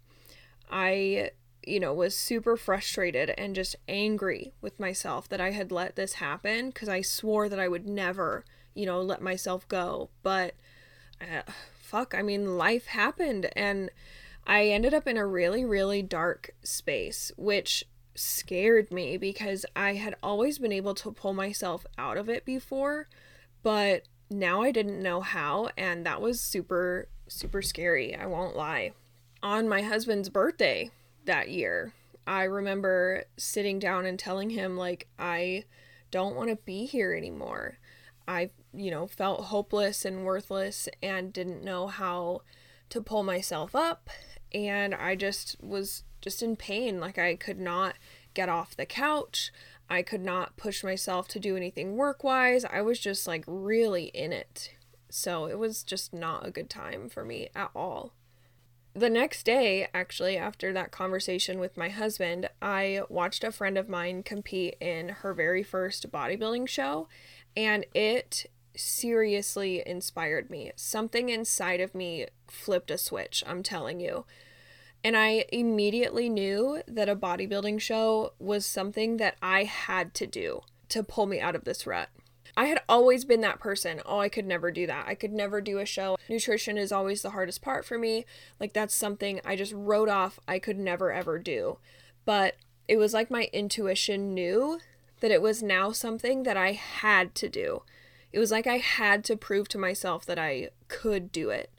I, 0.70 1.30
you 1.64 1.80
know, 1.80 1.92
was 1.92 2.16
super 2.16 2.56
frustrated 2.56 3.30
and 3.38 3.54
just 3.54 3.76
angry 3.88 4.52
with 4.60 4.80
myself 4.80 5.28
that 5.28 5.40
I 5.40 5.50
had 5.50 5.70
let 5.70 5.96
this 5.96 6.14
happen 6.14 6.70
because 6.70 6.88
I 6.88 7.02
swore 7.02 7.48
that 7.48 7.60
I 7.60 7.68
would 7.68 7.86
never, 7.86 8.44
you 8.74 8.86
know, 8.86 9.00
let 9.00 9.22
myself 9.22 9.66
go. 9.68 10.10
But 10.22 10.54
uh, 11.20 11.42
fuck, 11.80 12.14
I 12.16 12.22
mean, 12.22 12.58
life 12.58 12.86
happened 12.86 13.48
and 13.54 13.90
I 14.46 14.66
ended 14.68 14.92
up 14.92 15.06
in 15.06 15.16
a 15.16 15.26
really, 15.26 15.64
really 15.64 16.02
dark 16.02 16.50
space, 16.62 17.30
which 17.36 17.84
scared 18.14 18.92
me 18.92 19.16
because 19.16 19.64
I 19.76 19.94
had 19.94 20.16
always 20.22 20.58
been 20.58 20.72
able 20.72 20.94
to 20.96 21.12
pull 21.12 21.32
myself 21.32 21.86
out 21.96 22.16
of 22.16 22.28
it 22.28 22.44
before, 22.44 23.08
but 23.62 24.08
now 24.30 24.62
I 24.62 24.72
didn't 24.72 25.02
know 25.02 25.20
how, 25.20 25.68
and 25.76 26.04
that 26.04 26.20
was 26.20 26.40
super, 26.40 27.08
super 27.28 27.62
scary. 27.62 28.14
I 28.14 28.26
won't 28.26 28.56
lie. 28.56 28.92
On 29.42 29.68
my 29.68 29.82
husband's 29.82 30.28
birthday 30.28 30.90
that 31.24 31.50
year, 31.50 31.92
I 32.26 32.44
remember 32.44 33.24
sitting 33.36 33.78
down 33.78 34.06
and 34.06 34.18
telling 34.18 34.50
him, 34.50 34.76
like, 34.76 35.08
I 35.18 35.64
don't 36.10 36.36
want 36.36 36.50
to 36.50 36.56
be 36.56 36.86
here 36.86 37.12
anymore. 37.14 37.78
I, 38.28 38.50
you 38.72 38.90
know, 38.90 39.06
felt 39.06 39.46
hopeless 39.46 40.04
and 40.04 40.24
worthless 40.24 40.88
and 41.02 41.32
didn't 41.32 41.64
know 41.64 41.88
how 41.88 42.42
to 42.90 43.00
pull 43.00 43.22
myself 43.22 43.74
up. 43.74 44.08
And 44.52 44.94
I 44.94 45.16
just 45.16 45.56
was 45.62 46.04
just 46.20 46.42
in 46.42 46.56
pain. 46.56 47.00
Like 47.00 47.18
I 47.18 47.34
could 47.34 47.58
not 47.58 47.96
get 48.34 48.48
off 48.48 48.76
the 48.76 48.86
couch. 48.86 49.52
I 49.90 50.02
could 50.02 50.22
not 50.22 50.56
push 50.56 50.84
myself 50.84 51.28
to 51.28 51.40
do 51.40 51.56
anything 51.56 51.96
work 51.96 52.22
wise. 52.22 52.64
I 52.64 52.82
was 52.82 52.98
just 52.98 53.26
like 53.26 53.44
really 53.46 54.04
in 54.04 54.32
it. 54.32 54.70
So 55.10 55.46
it 55.46 55.58
was 55.58 55.82
just 55.82 56.14
not 56.14 56.46
a 56.46 56.50
good 56.50 56.70
time 56.70 57.08
for 57.08 57.24
me 57.24 57.48
at 57.54 57.70
all. 57.74 58.12
The 58.94 59.08
next 59.08 59.44
day, 59.44 59.88
actually, 59.94 60.36
after 60.36 60.72
that 60.74 60.90
conversation 60.90 61.58
with 61.58 61.78
my 61.78 61.88
husband, 61.88 62.50
I 62.60 63.02
watched 63.08 63.42
a 63.42 63.50
friend 63.50 63.78
of 63.78 63.88
mine 63.88 64.22
compete 64.22 64.76
in 64.80 65.08
her 65.08 65.32
very 65.32 65.62
first 65.62 66.12
bodybuilding 66.12 66.68
show, 66.68 67.08
and 67.56 67.86
it 67.94 68.50
seriously 68.76 69.82
inspired 69.86 70.50
me. 70.50 70.72
Something 70.76 71.30
inside 71.30 71.80
of 71.80 71.94
me 71.94 72.26
flipped 72.48 72.90
a 72.90 72.98
switch, 72.98 73.42
I'm 73.46 73.62
telling 73.62 73.98
you. 73.98 74.26
And 75.02 75.16
I 75.16 75.46
immediately 75.50 76.28
knew 76.28 76.82
that 76.86 77.08
a 77.08 77.16
bodybuilding 77.16 77.80
show 77.80 78.34
was 78.38 78.66
something 78.66 79.16
that 79.16 79.36
I 79.40 79.64
had 79.64 80.12
to 80.14 80.26
do 80.26 80.60
to 80.90 81.02
pull 81.02 81.24
me 81.24 81.40
out 81.40 81.56
of 81.56 81.64
this 81.64 81.86
rut. 81.86 82.10
I 82.56 82.66
had 82.66 82.82
always 82.88 83.24
been 83.24 83.40
that 83.40 83.60
person. 83.60 84.00
Oh, 84.04 84.18
I 84.18 84.28
could 84.28 84.46
never 84.46 84.70
do 84.70 84.86
that. 84.86 85.06
I 85.06 85.14
could 85.14 85.32
never 85.32 85.60
do 85.60 85.78
a 85.78 85.86
show. 85.86 86.16
Nutrition 86.28 86.76
is 86.76 86.92
always 86.92 87.22
the 87.22 87.30
hardest 87.30 87.62
part 87.62 87.84
for 87.84 87.98
me. 87.98 88.26
Like, 88.60 88.72
that's 88.72 88.94
something 88.94 89.40
I 89.44 89.56
just 89.56 89.72
wrote 89.72 90.08
off 90.08 90.38
I 90.46 90.58
could 90.58 90.78
never 90.78 91.10
ever 91.10 91.38
do. 91.38 91.78
But 92.24 92.56
it 92.88 92.96
was 92.98 93.14
like 93.14 93.30
my 93.30 93.48
intuition 93.52 94.34
knew 94.34 94.80
that 95.20 95.30
it 95.30 95.40
was 95.40 95.62
now 95.62 95.92
something 95.92 96.42
that 96.42 96.56
I 96.56 96.72
had 96.72 97.34
to 97.36 97.48
do. 97.48 97.82
It 98.32 98.38
was 98.38 98.50
like 98.50 98.66
I 98.66 98.78
had 98.78 99.24
to 99.24 99.36
prove 99.36 99.68
to 99.68 99.78
myself 99.78 100.26
that 100.26 100.38
I 100.38 100.70
could 100.88 101.32
do 101.32 101.50
it. 101.50 101.70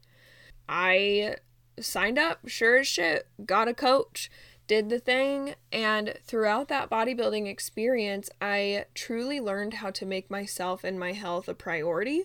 I 0.67 1.35
signed 1.79 2.17
up, 2.17 2.47
sure 2.47 2.77
as 2.77 2.87
shit, 2.87 3.27
got 3.45 3.67
a 3.67 3.73
coach, 3.73 4.31
did 4.73 4.89
the 4.89 4.97
thing, 4.97 5.53
and 5.71 6.15
throughout 6.25 6.67
that 6.67 6.89
bodybuilding 6.89 7.45
experience, 7.45 8.27
I 8.41 8.85
truly 8.95 9.39
learned 9.39 9.75
how 9.75 9.91
to 9.91 10.03
make 10.03 10.31
myself 10.31 10.83
and 10.83 10.99
my 10.99 11.11
health 11.11 11.47
a 11.47 11.53
priority 11.53 12.23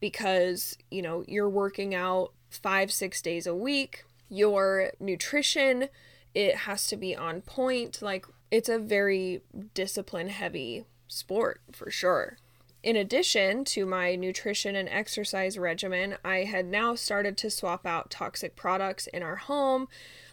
because, 0.00 0.76
you 0.90 1.00
know, 1.00 1.22
you're 1.28 1.48
working 1.48 1.94
out 1.94 2.32
five, 2.50 2.90
six 2.90 3.22
days 3.22 3.46
a 3.46 3.54
week, 3.54 4.04
your 4.28 4.90
nutrition, 4.98 5.88
it 6.34 6.56
has 6.56 6.88
to 6.88 6.96
be 6.96 7.14
on 7.14 7.40
point. 7.40 8.02
Like, 8.02 8.26
it's 8.50 8.68
a 8.68 8.80
very 8.80 9.42
discipline 9.72 10.30
heavy 10.30 10.86
sport 11.06 11.60
for 11.70 11.88
sure. 11.88 12.36
In 12.82 12.96
addition 12.96 13.64
to 13.66 13.86
my 13.86 14.16
nutrition 14.16 14.74
and 14.74 14.88
exercise 14.88 15.56
regimen, 15.56 16.16
I 16.24 16.38
had 16.38 16.66
now 16.66 16.96
started 16.96 17.36
to 17.38 17.50
swap 17.50 17.86
out 17.86 18.10
toxic 18.10 18.56
products 18.56 19.06
in 19.06 19.22
our 19.22 19.36
home, 19.36 19.86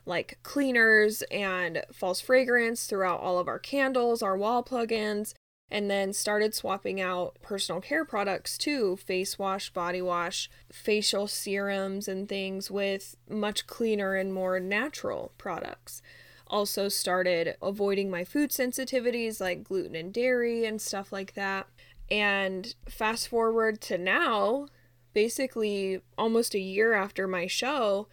like 0.05 0.37
cleaners 0.43 1.21
and 1.23 1.83
false 1.91 2.19
fragrance 2.19 2.85
throughout 2.85 3.19
all 3.19 3.39
of 3.39 3.47
our 3.47 3.59
candles, 3.59 4.21
our 4.21 4.37
wall 4.37 4.63
plug-ins, 4.63 5.33
and 5.71 5.89
then 5.89 6.13
started 6.13 6.53
swapping 6.53 7.01
out 7.01 7.37
personal 7.41 7.81
care 7.81 8.05
products 8.05 8.57
too 8.57 8.95
face 8.97 9.39
wash, 9.39 9.71
body 9.71 10.01
wash, 10.01 10.49
facial 10.71 11.27
serums, 11.27 12.07
and 12.07 12.29
things 12.29 12.69
with 12.69 13.15
much 13.29 13.65
cleaner 13.65 14.15
and 14.15 14.33
more 14.33 14.59
natural 14.59 15.31
products. 15.37 16.01
Also, 16.47 16.89
started 16.89 17.55
avoiding 17.61 18.11
my 18.11 18.23
food 18.23 18.51
sensitivities 18.51 19.41
like 19.41 19.63
gluten 19.63 19.95
and 19.95 20.13
dairy 20.13 20.65
and 20.65 20.79
stuff 20.79 21.11
like 21.11 21.33
that. 21.33 21.67
And 22.11 22.75
fast 22.87 23.29
forward 23.29 23.81
to 23.81 23.97
now, 23.97 24.67
basically 25.13 26.01
almost 26.17 26.53
a 26.53 26.59
year 26.59 26.93
after 26.93 27.27
my 27.27 27.47
show, 27.47 28.07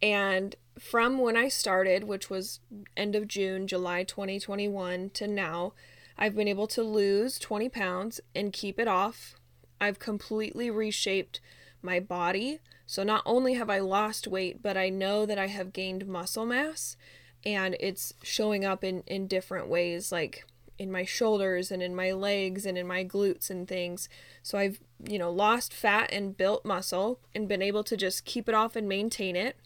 and 0.00 0.54
from 0.78 1.18
when 1.18 1.36
I 1.36 1.48
started, 1.48 2.04
which 2.04 2.30
was 2.30 2.60
end 2.96 3.14
of 3.14 3.28
June, 3.28 3.66
July 3.66 4.04
2021 4.04 5.10
to 5.10 5.26
now, 5.26 5.72
I've 6.16 6.36
been 6.36 6.48
able 6.48 6.66
to 6.68 6.82
lose 6.82 7.38
20 7.38 7.68
pounds 7.68 8.20
and 8.34 8.52
keep 8.52 8.78
it 8.78 8.88
off. 8.88 9.36
I've 9.80 9.98
completely 9.98 10.70
reshaped 10.70 11.40
my 11.82 12.00
body. 12.00 12.60
So 12.86 13.02
not 13.02 13.22
only 13.24 13.54
have 13.54 13.70
I 13.70 13.78
lost 13.78 14.28
weight, 14.28 14.62
but 14.62 14.76
I 14.76 14.88
know 14.88 15.26
that 15.26 15.38
I 15.38 15.46
have 15.48 15.72
gained 15.72 16.06
muscle 16.06 16.46
mass 16.46 16.96
and 17.44 17.76
it's 17.80 18.14
showing 18.22 18.64
up 18.64 18.84
in 18.84 19.02
in 19.06 19.26
different 19.26 19.68
ways 19.68 20.12
like 20.12 20.44
in 20.78 20.90
my 20.90 21.04
shoulders 21.04 21.70
and 21.70 21.82
in 21.82 21.94
my 21.94 22.12
legs 22.12 22.66
and 22.66 22.76
in 22.76 22.86
my 22.86 23.04
glutes 23.04 23.50
and 23.50 23.68
things. 23.68 24.08
So 24.42 24.58
I've, 24.58 24.80
you 25.06 25.18
know, 25.18 25.30
lost 25.30 25.72
fat 25.72 26.10
and 26.12 26.36
built 26.36 26.64
muscle 26.64 27.20
and 27.34 27.48
been 27.48 27.62
able 27.62 27.84
to 27.84 27.96
just 27.96 28.24
keep 28.24 28.48
it 28.48 28.54
off 28.54 28.74
and 28.74 28.88
maintain 28.88 29.36
it. 29.36 29.56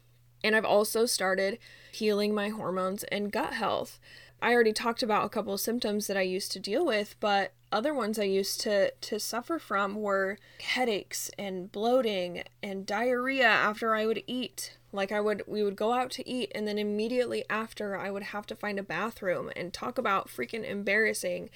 And 0.44 0.54
I've 0.54 0.64
also 0.64 1.06
started 1.06 1.58
healing 1.92 2.34
my 2.34 2.50
hormones 2.50 3.04
and 3.04 3.32
gut 3.32 3.54
health. 3.54 3.98
I 4.40 4.52
already 4.52 4.72
talked 4.72 5.02
about 5.02 5.24
a 5.24 5.30
couple 5.30 5.54
of 5.54 5.60
symptoms 5.60 6.06
that 6.06 6.16
I 6.16 6.22
used 6.22 6.52
to 6.52 6.60
deal 6.60 6.84
with, 6.84 7.16
but 7.20 7.52
other 7.72 7.94
ones 7.94 8.18
I 8.18 8.24
used 8.24 8.60
to 8.62 8.90
to 8.90 9.18
suffer 9.18 9.58
from 9.58 9.96
were 9.96 10.38
headaches 10.60 11.30
and 11.38 11.72
bloating 11.72 12.44
and 12.62 12.86
diarrhea 12.86 13.46
after 13.46 13.94
I 13.94 14.06
would 14.06 14.22
eat. 14.26 14.76
Like 14.92 15.10
I 15.10 15.20
would 15.20 15.42
we 15.46 15.62
would 15.62 15.76
go 15.76 15.92
out 15.92 16.10
to 16.12 16.28
eat 16.28 16.52
and 16.54 16.68
then 16.68 16.78
immediately 16.78 17.44
after 17.48 17.96
I 17.96 18.10
would 18.10 18.24
have 18.24 18.46
to 18.46 18.56
find 18.56 18.78
a 18.78 18.82
bathroom 18.82 19.50
and 19.56 19.72
talk 19.72 19.98
about 19.98 20.28
freaking 20.28 20.68
embarrassing. 20.68 21.50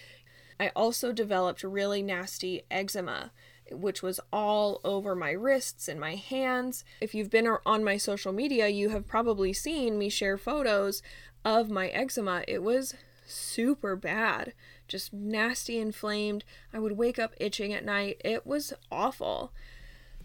I 0.59 0.73
also 0.75 1.13
developed 1.13 1.63
really 1.63 2.03
nasty 2.03 2.63
eczema 2.71 3.31
which 3.71 4.03
was 4.03 4.21
all 4.33 4.81
over 4.85 5.15
my 5.15 5.31
wrists 5.31 5.89
and 5.89 6.01
my 6.01 6.15
hands. 6.15 6.85
If 7.01 7.15
you've 7.15 7.31
been 7.31 7.49
on 7.67 7.85
my 7.85 7.97
social 7.97 8.33
media, 8.33 8.69
you 8.69 8.91
have 8.91 9.07
probably 9.07 9.53
seen 9.53 9.99
me 9.99 10.09
share 10.09 10.39
photos 10.39 11.03
of 11.45 11.71
my 11.71 11.89
eczema. 11.89 12.45
It 12.47 12.63
was 12.63 12.95
super 13.27 13.97
bad, 13.97 14.53
just 14.89 15.13
nasty, 15.13 15.79
inflamed. 15.79 16.45
I 16.73 16.79
would 16.79 16.97
wake 16.97 17.19
up 17.19 17.35
itching 17.39 17.73
at 17.73 17.85
night. 17.85 18.21
It 18.25 18.47
was 18.47 18.73
awful. 18.91 19.53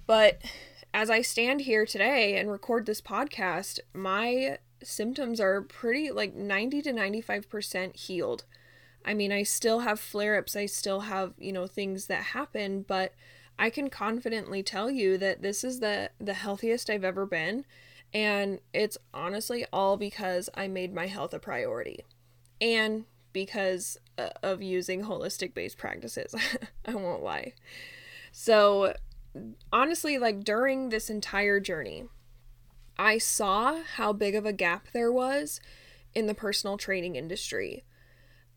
But 0.08 0.42
as 0.94 1.10
I 1.10 1.22
stand 1.22 1.62
here 1.62 1.86
today 1.86 2.38
and 2.38 2.50
record 2.50 2.86
this 2.86 3.02
podcast, 3.02 3.80
my 3.94 4.60
symptoms 4.84 5.40
are 5.40 5.62
pretty 5.62 6.12
like 6.12 6.36
90 6.36 6.82
to 6.84 6.94
95% 6.94 7.96
healed. 7.96 8.44
I 9.04 9.14
mean, 9.14 9.32
I 9.32 9.44
still 9.44 9.80
have 9.80 10.00
flare 10.00 10.38
ups, 10.38 10.56
I 10.56 10.66
still 10.66 11.02
have, 11.02 11.34
you 11.38 11.52
know, 11.52 11.68
things 11.68 12.08
that 12.08 12.24
happen, 12.24 12.84
but 12.88 13.14
I 13.58 13.70
can 13.70 13.90
confidently 13.90 14.64
tell 14.64 14.92
you 14.92 15.18
that 15.18 15.42
this 15.42 15.64
is 15.64 15.80
the 15.80 16.12
the 16.20 16.34
healthiest 16.34 16.90
I've 16.90 17.04
ever 17.04 17.26
been, 17.26 17.66
and 18.14 18.60
it's 18.74 18.98
honestly 19.14 19.66
all 19.72 19.98
because 19.98 20.50
I 20.56 20.68
made 20.68 20.94
my 20.94 21.08
health 21.08 21.34
a 21.34 21.40
priority. 21.40 22.06
And 22.62 23.06
because 23.36 23.98
uh, 24.18 24.30
of 24.42 24.62
using 24.62 25.04
holistic 25.04 25.54
based 25.54 25.78
practices. 25.78 26.34
I 26.86 26.96
won't 26.96 27.22
lie. 27.22 27.52
So, 28.32 28.94
honestly, 29.74 30.18
like 30.18 30.46
during 30.46 30.88
this 30.88 31.10
entire 31.10 31.60
journey, 31.60 32.06
I 32.98 33.18
saw 33.18 33.82
how 33.98 34.14
big 34.14 34.36
of 34.36 34.46
a 34.46 34.54
gap 34.54 34.88
there 34.94 35.12
was 35.12 35.60
in 36.14 36.28
the 36.28 36.34
personal 36.34 36.78
training 36.78 37.18
industry. 37.18 37.84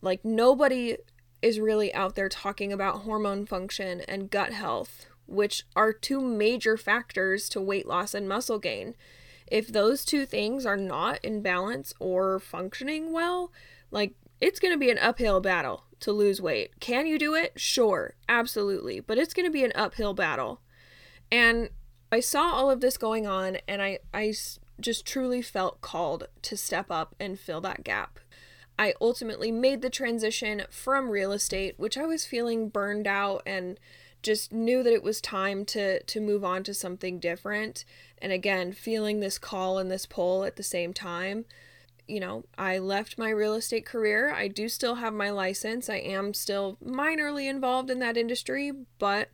Like, 0.01 0.25
nobody 0.25 0.99
is 1.43 1.61
really 1.61 1.93
out 1.95 2.15
there 2.15 2.29
talking 2.29 2.73
about 2.73 3.03
hormone 3.03 3.47
function 3.47 4.03
and 4.03 4.31
gut 4.31 4.53
health, 4.53 5.07
which 5.27 5.65
are 5.77 5.93
two 5.93 6.21
major 6.21 6.77
factors 6.77 7.49
to 7.51 7.61
weight 7.61 7.87
loss 7.87 8.15
and 8.15 8.29
muscle 8.29 8.59
gain. 8.59 8.95
If 9.47 9.69
those 9.69 10.05
two 10.05 10.27
things 10.27 10.67
are 10.67 10.77
not 10.77 11.25
in 11.25 11.43
balance 11.43 11.95
or 11.99 12.39
functioning 12.39 13.13
well, 13.13 13.53
like 13.91 14.15
it's 14.41 14.61
going 14.61 14.75
to 14.75 14.79
be 14.79 14.91
an 14.91 14.99
uphill 14.99 15.41
battle 15.41 15.85
to 16.01 16.13
lose 16.13 16.41
weight. 16.41 16.79
Can 16.81 17.07
you 17.07 17.19
do 17.19 17.35
it? 17.35 17.53
Sure, 17.57 18.15
absolutely. 18.29 19.01
But 19.01 19.19
it's 19.19 19.35
going 19.35 19.47
to 19.47 19.53
be 19.53 19.65
an 19.65 19.73
uphill 19.75 20.15
battle. 20.15 20.61
And 21.31 21.71
I 22.11 22.21
saw 22.21 22.53
all 22.53 22.71
of 22.71 22.81
this 22.81 22.97
going 22.97 23.27
on 23.27 23.59
and 23.67 23.83
I, 23.83 23.99
I 24.15 24.35
just 24.81 25.05
truly 25.05 25.43
felt 25.43 25.81
called 25.81 26.29
to 26.43 26.57
step 26.57 26.87
up 26.91 27.15
and 27.19 27.39
fill 27.39 27.61
that 27.63 27.85
gap. 27.85 28.19
I 28.79 28.95
ultimately 29.01 29.51
made 29.51 29.83
the 29.83 29.91
transition 29.91 30.63
from 30.71 31.11
real 31.11 31.33
estate, 31.33 31.75
which 31.79 31.99
I 31.99 32.07
was 32.07 32.25
feeling 32.25 32.69
burned 32.69 33.09
out 33.09 33.43
and 33.45 33.79
just 34.23 34.53
knew 34.53 34.83
that 34.83 34.93
it 34.93 35.03
was 35.03 35.21
time 35.21 35.65
to 35.65 36.03
to 36.03 36.21
move 36.21 36.45
on 36.45 36.63
to 36.65 36.75
something 36.75 37.19
different. 37.19 37.85
And 38.21 38.33
again, 38.33 38.73
feeling 38.73 39.21
this 39.21 39.39
call 39.39 39.79
and 39.79 39.91
this 39.91 40.07
pull 40.07 40.45
at 40.45 40.57
the 40.57 40.63
same 40.63 40.93
time. 40.93 41.45
You 42.07 42.21
know, 42.21 42.45
I 42.57 42.79
left 42.79 43.19
my 43.19 43.31
real 43.31 43.55
estate 43.55 43.85
career. 43.85 44.33
I 44.33 44.49
do 44.49 44.69
still 44.69 44.97
have 44.97 45.13
my 45.13 45.31
license. 45.31 45.91
I 45.91 45.97
am 45.97 46.33
still 46.33 46.79
minorly 46.85 47.49
involved 47.49 47.91
in 47.91 47.99
that 47.99 48.17
industry, 48.17 48.73
but 48.99 49.29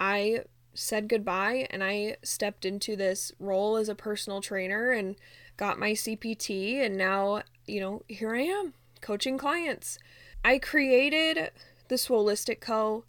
I 0.00 0.44
said 0.74 1.08
goodbye 1.08 1.66
and 1.70 1.84
I 1.84 2.16
stepped 2.22 2.64
into 2.64 2.96
this 2.96 3.32
role 3.38 3.76
as 3.76 3.88
a 3.88 3.94
personal 3.94 4.40
trainer 4.40 4.90
and 4.90 5.16
got 5.56 5.78
my 5.78 5.92
CPT 5.92 6.84
and 6.84 6.96
now, 6.96 7.42
you 7.66 7.80
know, 7.80 8.02
here 8.08 8.34
I 8.34 8.42
am 8.42 8.74
coaching 9.00 9.38
clients. 9.38 9.98
I 10.44 10.58
created 10.58 11.50
the 11.88 11.96
Swoleistic 11.96 12.60
Co 12.60 13.04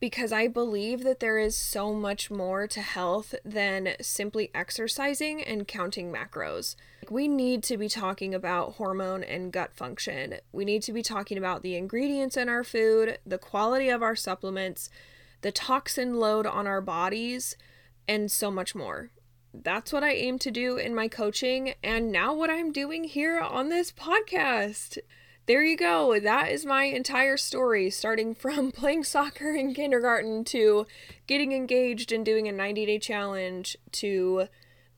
because 0.00 0.32
I 0.32 0.48
believe 0.48 1.02
that 1.04 1.20
there 1.20 1.38
is 1.38 1.56
so 1.56 1.94
much 1.94 2.30
more 2.30 2.66
to 2.66 2.82
health 2.82 3.34
than 3.44 3.94
simply 4.00 4.50
exercising 4.54 5.42
and 5.42 5.66
counting 5.66 6.12
macros. 6.12 6.76
We 7.08 7.26
need 7.26 7.62
to 7.64 7.78
be 7.78 7.88
talking 7.88 8.34
about 8.34 8.74
hormone 8.74 9.24
and 9.24 9.52
gut 9.52 9.72
function. 9.74 10.34
We 10.52 10.64
need 10.64 10.82
to 10.82 10.92
be 10.92 11.02
talking 11.02 11.38
about 11.38 11.62
the 11.62 11.76
ingredients 11.76 12.36
in 12.36 12.48
our 12.48 12.64
food, 12.64 13.18
the 13.24 13.38
quality 13.38 13.88
of 13.88 14.02
our 14.02 14.16
supplements, 14.16 14.90
the 15.40 15.52
toxin 15.52 16.20
load 16.20 16.46
on 16.46 16.66
our 16.66 16.80
bodies, 16.80 17.56
and 18.06 18.30
so 18.30 18.50
much 18.50 18.74
more. 18.74 19.10
That's 19.62 19.92
what 19.92 20.02
I 20.02 20.12
aim 20.12 20.40
to 20.40 20.50
do 20.50 20.76
in 20.76 20.94
my 20.94 21.06
coaching, 21.06 21.74
and 21.82 22.10
now 22.10 22.34
what 22.34 22.50
I'm 22.50 22.72
doing 22.72 23.04
here 23.04 23.38
on 23.38 23.68
this 23.68 23.92
podcast. 23.92 24.98
There 25.46 25.62
you 25.62 25.76
go. 25.76 26.18
That 26.18 26.50
is 26.50 26.66
my 26.66 26.84
entire 26.84 27.36
story, 27.36 27.88
starting 27.90 28.34
from 28.34 28.72
playing 28.72 29.04
soccer 29.04 29.54
in 29.54 29.72
kindergarten 29.72 30.42
to 30.46 30.86
getting 31.28 31.52
engaged 31.52 32.10
and 32.10 32.24
doing 32.24 32.48
a 32.48 32.52
90 32.52 32.86
day 32.86 32.98
challenge 32.98 33.76
to 33.92 34.48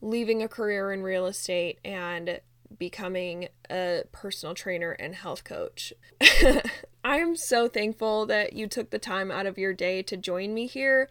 leaving 0.01 0.42
a 0.42 0.49
career 0.49 0.90
in 0.92 1.03
real 1.03 1.27
estate 1.27 1.79
and 1.85 2.40
becoming 2.79 3.49
a 3.71 4.03
personal 4.12 4.55
trainer 4.55 4.92
and 4.92 5.14
health 5.14 5.45
coach. 5.45 5.92
I'm 7.05 7.37
so 7.37 7.69
thankful 7.69 8.27
that 8.27 8.55
you 8.55 8.66
took 8.66 8.90
the 8.90 8.99
time 8.99 9.31
out 9.31 9.47
of 9.47 9.59
your 9.59 9.73
day 9.73 10.03
to 10.03 10.16
join 10.16 10.55
me 10.55 10.66
here. 10.66 11.09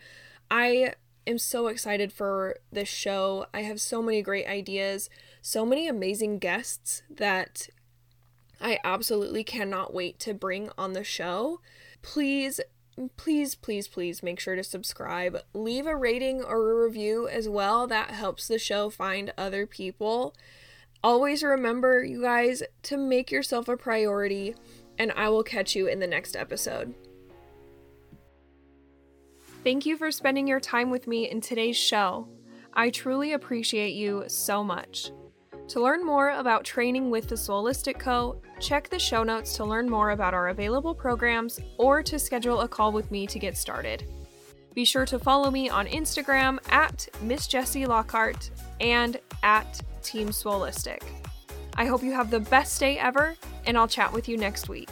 I 0.49 0.93
am 1.27 1.37
so 1.37 1.67
excited 1.67 2.11
for 2.13 2.57
this 2.71 2.89
show. 2.89 3.47
I 3.53 3.61
have 3.61 3.81
so 3.81 4.01
many 4.01 4.21
great 4.21 4.47
ideas, 4.47 5.09
so 5.41 5.65
many 5.65 5.87
amazing 5.87 6.39
guests 6.39 7.03
that 7.09 7.69
I 8.61 8.79
absolutely 8.83 9.43
cannot 9.43 9.93
wait 9.93 10.19
to 10.19 10.33
bring 10.33 10.69
on 10.77 10.93
the 10.93 11.03
show. 11.03 11.61
Please 12.01 12.61
please, 13.17 13.55
please, 13.55 13.87
please 13.87 14.23
make 14.23 14.39
sure 14.39 14.55
to 14.55 14.63
subscribe. 14.63 15.41
Leave 15.53 15.85
a 15.85 15.95
rating 15.95 16.41
or 16.41 16.71
a 16.71 16.85
review 16.85 17.27
as 17.27 17.49
well. 17.49 17.87
That 17.87 18.11
helps 18.11 18.47
the 18.47 18.57
show 18.57 18.89
find 18.89 19.33
other 19.37 19.65
people. 19.65 20.33
Always 21.03 21.43
remember, 21.43 22.03
you 22.03 22.21
guys, 22.21 22.63
to 22.83 22.97
make 22.97 23.31
yourself 23.31 23.67
a 23.67 23.77
priority, 23.77 24.55
and 24.97 25.11
I 25.11 25.29
will 25.29 25.43
catch 25.43 25.75
you 25.75 25.87
in 25.87 25.99
the 25.99 26.07
next 26.07 26.35
episode. 26.35 26.95
Thank 29.65 29.87
you 29.87 29.97
for 29.97 30.11
spending 30.11 30.47
your 30.47 30.59
time 30.59 30.91
with 30.91 31.07
me 31.07 31.31
in 31.31 31.41
today's 31.41 31.75
show. 31.75 32.27
I 32.75 32.91
truly 32.91 33.33
appreciate 33.33 33.95
you 33.95 34.25
so 34.27 34.63
much. 34.63 35.11
To 35.69 35.81
learn 35.81 36.05
more 36.05 36.29
about 36.29 36.63
training 36.63 37.09
with 37.09 37.27
the 37.27 37.33
Swoleistic 37.33 37.97
Co., 37.97 38.39
check 38.59 38.89
the 38.89 38.99
show 38.99 39.23
notes 39.23 39.55
to 39.55 39.65
learn 39.65 39.89
more 39.89 40.11
about 40.11 40.35
our 40.35 40.49
available 40.49 40.93
programs 40.93 41.59
or 41.79 42.03
to 42.03 42.19
schedule 42.19 42.61
a 42.61 42.67
call 42.67 42.91
with 42.91 43.09
me 43.09 43.25
to 43.25 43.39
get 43.39 43.57
started. 43.57 44.07
Be 44.75 44.85
sure 44.85 45.07
to 45.07 45.17
follow 45.17 45.49
me 45.49 45.67
on 45.67 45.87
Instagram 45.87 46.59
at 46.71 47.07
Miss 47.23 47.47
Jessie 47.47 47.87
Lockhart 47.87 48.51
and 48.79 49.19
at 49.41 49.81
Team 50.03 50.29
Swoleistic. 50.29 51.01
I 51.75 51.87
hope 51.87 52.03
you 52.03 52.13
have 52.13 52.29
the 52.29 52.39
best 52.39 52.79
day 52.79 52.99
ever, 52.99 53.35
and 53.65 53.79
I'll 53.79 53.87
chat 53.87 54.13
with 54.13 54.29
you 54.29 54.37
next 54.37 54.69
week. 54.69 54.91